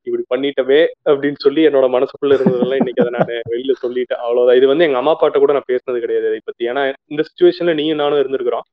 இப்படி 0.06 0.22
பண்ணிட்டவே 0.32 0.78
அப்படின்னு 1.10 1.38
சொல்லி 1.44 1.62
என்னோட 1.68 1.86
மனசுக்குள்ள 1.94 2.36
இருந்ததெல்லாம் 2.36 2.80
இன்னைக்கு 2.80 3.02
அதை 3.04 3.12
நான் 3.16 3.32
வெளியில 3.52 3.72
சொல்லிட்டேன். 3.82 4.22
அவ்வளவுதான். 4.24 4.58
இது 4.60 4.70
வந்து 4.70 4.86
எங்க 4.86 4.98
அம்மா 5.00 5.12
அப்பாட்ட 5.14 5.40
கூட 5.42 5.54
நான் 5.56 5.70
பேசினது 5.70 6.02
கிடையாது 6.04 6.28
இதை 6.30 6.40
பத்தி. 6.44 6.62
ஏன்னா 6.70 6.82
இந்த 7.12 7.22
சுச்சுவேஷன்ல 7.28 7.74
நீயும் 7.80 8.00
நானும் 8.02 8.20
இருந்திருக்கிறோம். 8.22 8.66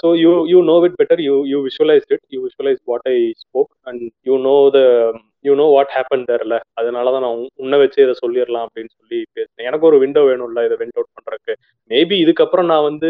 So 0.00 0.08
you 0.22 0.32
you 0.50 0.58
know 0.70 0.76
it 0.86 0.98
better 1.00 1.20
you 1.28 1.36
you 1.52 1.60
visualise 1.68 2.04
it 2.14 2.24
you 2.34 2.40
visualise 2.44 2.82
what 2.90 3.08
I 3.12 3.16
spoke 3.42 3.70
and 3.90 4.04
you 4.28 4.34
know 4.44 4.56
the 4.76 4.80
you 5.44 5.54
know 5.60 5.66
what 5.76 5.94
happen 5.96 6.26
தேர்ல 6.28 6.56
அதனால 6.80 7.10
தான் 7.14 7.24
நான் 7.26 7.40
உன்னை 7.62 7.78
வச்சு 7.82 7.98
இதை 8.04 8.14
சொல்லிடலாம் 8.22 8.66
அப்படின்னு 8.66 8.92
சொல்லி 8.98 9.18
பேசினேன். 9.36 9.66
எனக்கு 9.70 9.88
ஒரு 9.90 9.98
விண்டோ 10.04 10.22
வேணும்ல 10.30 10.64
இதை 10.68 10.76
வெண்ட் 10.82 10.98
அவுட் 10.98 11.14
பண்றதுக்கு. 11.16 11.54
மேபி 11.94 12.16
இதுக்கப்புறம் 12.24 12.70
நான் 12.72 12.86
வந்து 12.90 13.08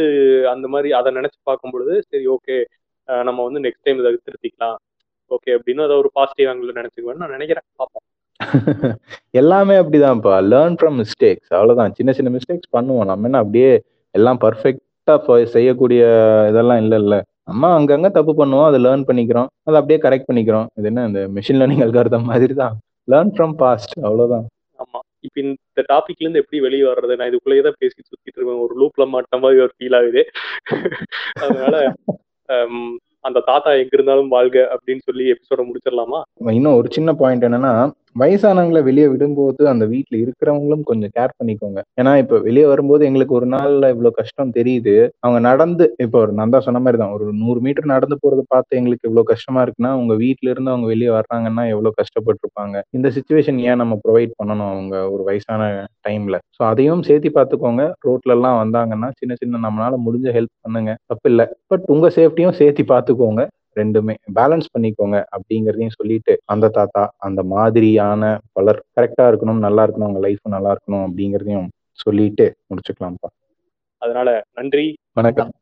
அந்த 0.55 0.67
மாதிரி 0.69 0.91
அதை 0.93 1.11
நினைச்சு 1.15 1.39
பார்க்கும் 1.43 1.73
பொழுது 1.75 1.95
சரி 2.11 2.27
ஓகே 2.29 2.57
நம்ம 3.29 3.41
வந்து 3.47 3.61
நெக்ஸ்ட் 3.61 3.87
டைம் 3.87 4.01
இதை 4.01 4.11
திருத்திக்கலாம். 4.27 4.77
ஓகே 5.31 5.51
அப்படின்னு 5.57 5.85
அதை 5.87 5.95
ஒரு 5.97 6.11
பாசிட்டிவ் 6.13 6.49
ஆங்கிள் 6.51 6.79
நினைச்சுக்குவேன்னு 6.81 7.23
நான் 7.23 7.37
நினைக்கிறேன். 7.37 7.67
பார்ப்போம். 7.77 8.05
எல்லாமே 9.41 9.75
அப்படிதான்ப்பா. 9.75 10.35
லேர்ன் 10.53 10.77
ஃப்ரம் 10.81 10.97
மிஸ்டேக்ஸ் 11.01 11.53
அவ்வளவுதான். 11.59 11.93
சின்ன 11.93 12.13
சின்ன 12.13 12.31
மிஸ்டேக்ஸ் 12.37 12.71
பண்ணுவோம். 12.77 13.09
நம்ம 13.11 13.29
என்ன 13.29 13.39
அப்படியே 13.39 13.71
எல்லாம் 14.15 14.41
பர்ஃபெக்டா 14.45 15.15
செய்யக்கூடிய 15.57 16.03
இதெல்லாம் 16.51 16.81
இல்ல 16.85 16.95
இல்ல 16.97 17.15
நம்ம 17.45 17.71
அங்கங்க 17.79 18.11
தப்பு 18.11 18.33
பண்ணுவோம். 18.41 18.69
அதை 18.71 18.79
லேர்ன் 18.85 19.07
பண்ணிக்கிறோம். 19.09 19.49
அதை 19.69 19.77
அப்படியே 19.81 19.99
கரெக்ட் 20.07 20.29
பண்ணிக்கிறோம். 20.31 20.67
இது 20.75 20.89
என்ன 20.93 21.07
இந்த 21.07 21.23
மிஷின் 21.37 21.61
லேர்னிங் 21.63 21.85
அல்காரதம் 21.87 22.31
மாதிரி 22.33 22.55
தான் 22.63 22.77
லேர்ன் 23.09 23.33
ஃப்ரம் 23.37 23.55
பாஸ்ட் 23.63 23.97
அவ்வளவுதான். 24.01 24.47
ஆமா. 24.79 25.01
இப்ப 25.25 25.41
இந்த 25.41 25.83
டாபிக்ல 25.89 26.25
இருந்து 26.25 26.39
எப்படி 26.39 26.61
வெளியே 26.61 26.85
வர்றது? 26.85 27.17
நான் 27.17 27.31
இதுக்குள்ளேயே 27.31 27.63
தான் 27.63 27.79
பேசி 27.79 27.99
சுத்திட்டு 28.03 28.39
இருக்கேன். 28.39 28.63
ஒரு 28.65 28.75
லூப்ல 28.81 29.05
மாட்ட 29.13 29.41
மாதிரி 29.41 29.61
ஒரு 29.61 29.73
ஃபீல் 29.77 29.97
ஆகுது. 29.97 30.23
அதனால 31.43 31.75
ஹம், 32.49 32.95
அந்த 33.21 33.43
தாத்தா 33.47 33.71
எங்க 33.75 33.93
இருந்தாலும் 33.93 34.29
வாழ்க 34.29 34.57
அப்படின்னு 34.75 35.03
சொல்லி 35.05 35.25
எபிசோட 35.33 35.61
முடிச்சிடலாமா? 35.65 36.21
இன்னும் 36.53 36.77
ஒரு 36.77 36.89
சின்ன 36.91 37.13
பாயிண்ட் 37.15 37.45
என்னன்னா 37.45 37.75
வயசானவங்களை 38.17 38.81
வெளியே 38.87 39.07
விடும்போது 39.11 39.63
அந்த 39.71 39.85
வீட்டுல 39.93 40.17
இருக்கிறவங்களும் 40.21 40.85
கொஞ்சம் 40.85 41.13
கேர் 41.17 41.33
பண்ணிக்கோங்க. 41.39 41.81
ஏன்னா 42.01 42.13
இப்ப 42.23 42.39
வெளியே 42.45 42.67
வரும்போது 42.67 43.03
எங்களுக்கு 43.09 43.35
ஒரு 43.35 43.47
நாள்ல 43.55 43.89
இவ்வளவு 43.95 44.17
கஷ்டம் 44.19 44.53
தெரியுது. 44.57 44.95
அவங்க 45.25 45.39
நடந்து 45.49 45.87
இப்போ 46.05 46.19
ஒரு 46.21 46.33
நான் 46.39 46.55
தான் 46.55 46.67
சொன்ன 46.67 46.83
மாதிரி 46.85 47.01
தான் 47.01 47.15
ஒரு 47.17 47.27
நூறு 47.41 47.61
மீட்டர் 47.67 47.93
நடந்து 47.95 48.19
போறதை 48.23 48.45
பார்த்து 48.49 48.79
எங்களுக்கு 48.81 49.09
இவ்வளவு 49.09 49.31
கஷ்டமா 49.33 49.63
இருக்குன்னா 49.65 49.93
அவங்க 49.97 50.15
வீட்டுல 50.23 50.53
இருந்து 50.53 50.73
அவங்க 50.75 50.89
வெளியே 50.93 51.11
வர்றாங்கன்னா 51.17 51.65
எவ்வளவு 51.73 51.99
கஷ்டப்பட்டிருப்பாங்க? 52.01 52.77
இந்த 52.93 53.11
சுச்சுவேஷன் 53.17 53.61
ஏன் 53.67 53.81
நம்ம 53.83 53.99
ப்ரொவைட் 54.05 54.35
பண்ணணும் 54.41 54.71
அவங்க 54.71 54.95
ஒரு 55.15 55.25
வயசான 55.29 55.63
டைம்ல 56.07 56.39
ஸோ 56.57 56.63
அதையும் 56.71 57.05
சேர்த்து 57.09 57.31
பார்த்துக்கோங்க. 57.35 57.83
ரோட்ல 58.07 58.37
எல்லாம் 58.37 58.61
வந்தாங்கன்னா 58.63 59.11
சின்ன 59.21 59.33
சின்ன 59.43 59.61
நம்மளால 59.67 59.95
முடிஞ்ச 60.07 60.29
ஹெல்ப் 60.37 60.55
பண்ணுங்க. 60.65 60.93
தப்பு 61.07 61.29
இல்லை 61.33 61.47
பட் 61.71 61.85
உங்க 61.89 62.07
சேஃப்டியும் 62.17 62.59
சேர்த்து 62.61 62.85
பார்த்துக்கோங்க. 62.91 63.43
ரெண்டுமே. 63.77 64.15
பேலன்ஸ் 64.35 64.67
பண்ணிக்கோங்க 64.79 65.25
அப்படிங்கிறதையும் 65.31 65.97
சொல்லிட்டு 65.97 66.41
அந்த 66.45 66.69
தாத்தா 66.69 67.13
அந்த 67.17 67.43
மாதிரியான 67.43 68.41
பலர் 68.53 68.85
கரெக்டா 69.01 69.23
இருக்கணும் 69.23 69.59
நல்லா 69.59 69.87
இருக்கணும் 69.87 70.07
உங்க 70.07 70.19
லைஃப் 70.19 70.41
நல்லா 70.45 70.73
இருக்கணும் 70.73 71.07
அப்படிங்கிறதையும் 71.09 71.69
சொல்லிட்டு 71.93 72.55
முடிச்சுக்கலாம்ப்பா. 72.69 73.29
அதனால 73.99 74.45
நன்றி. 74.53 74.95
வணக்கம். 75.13 75.55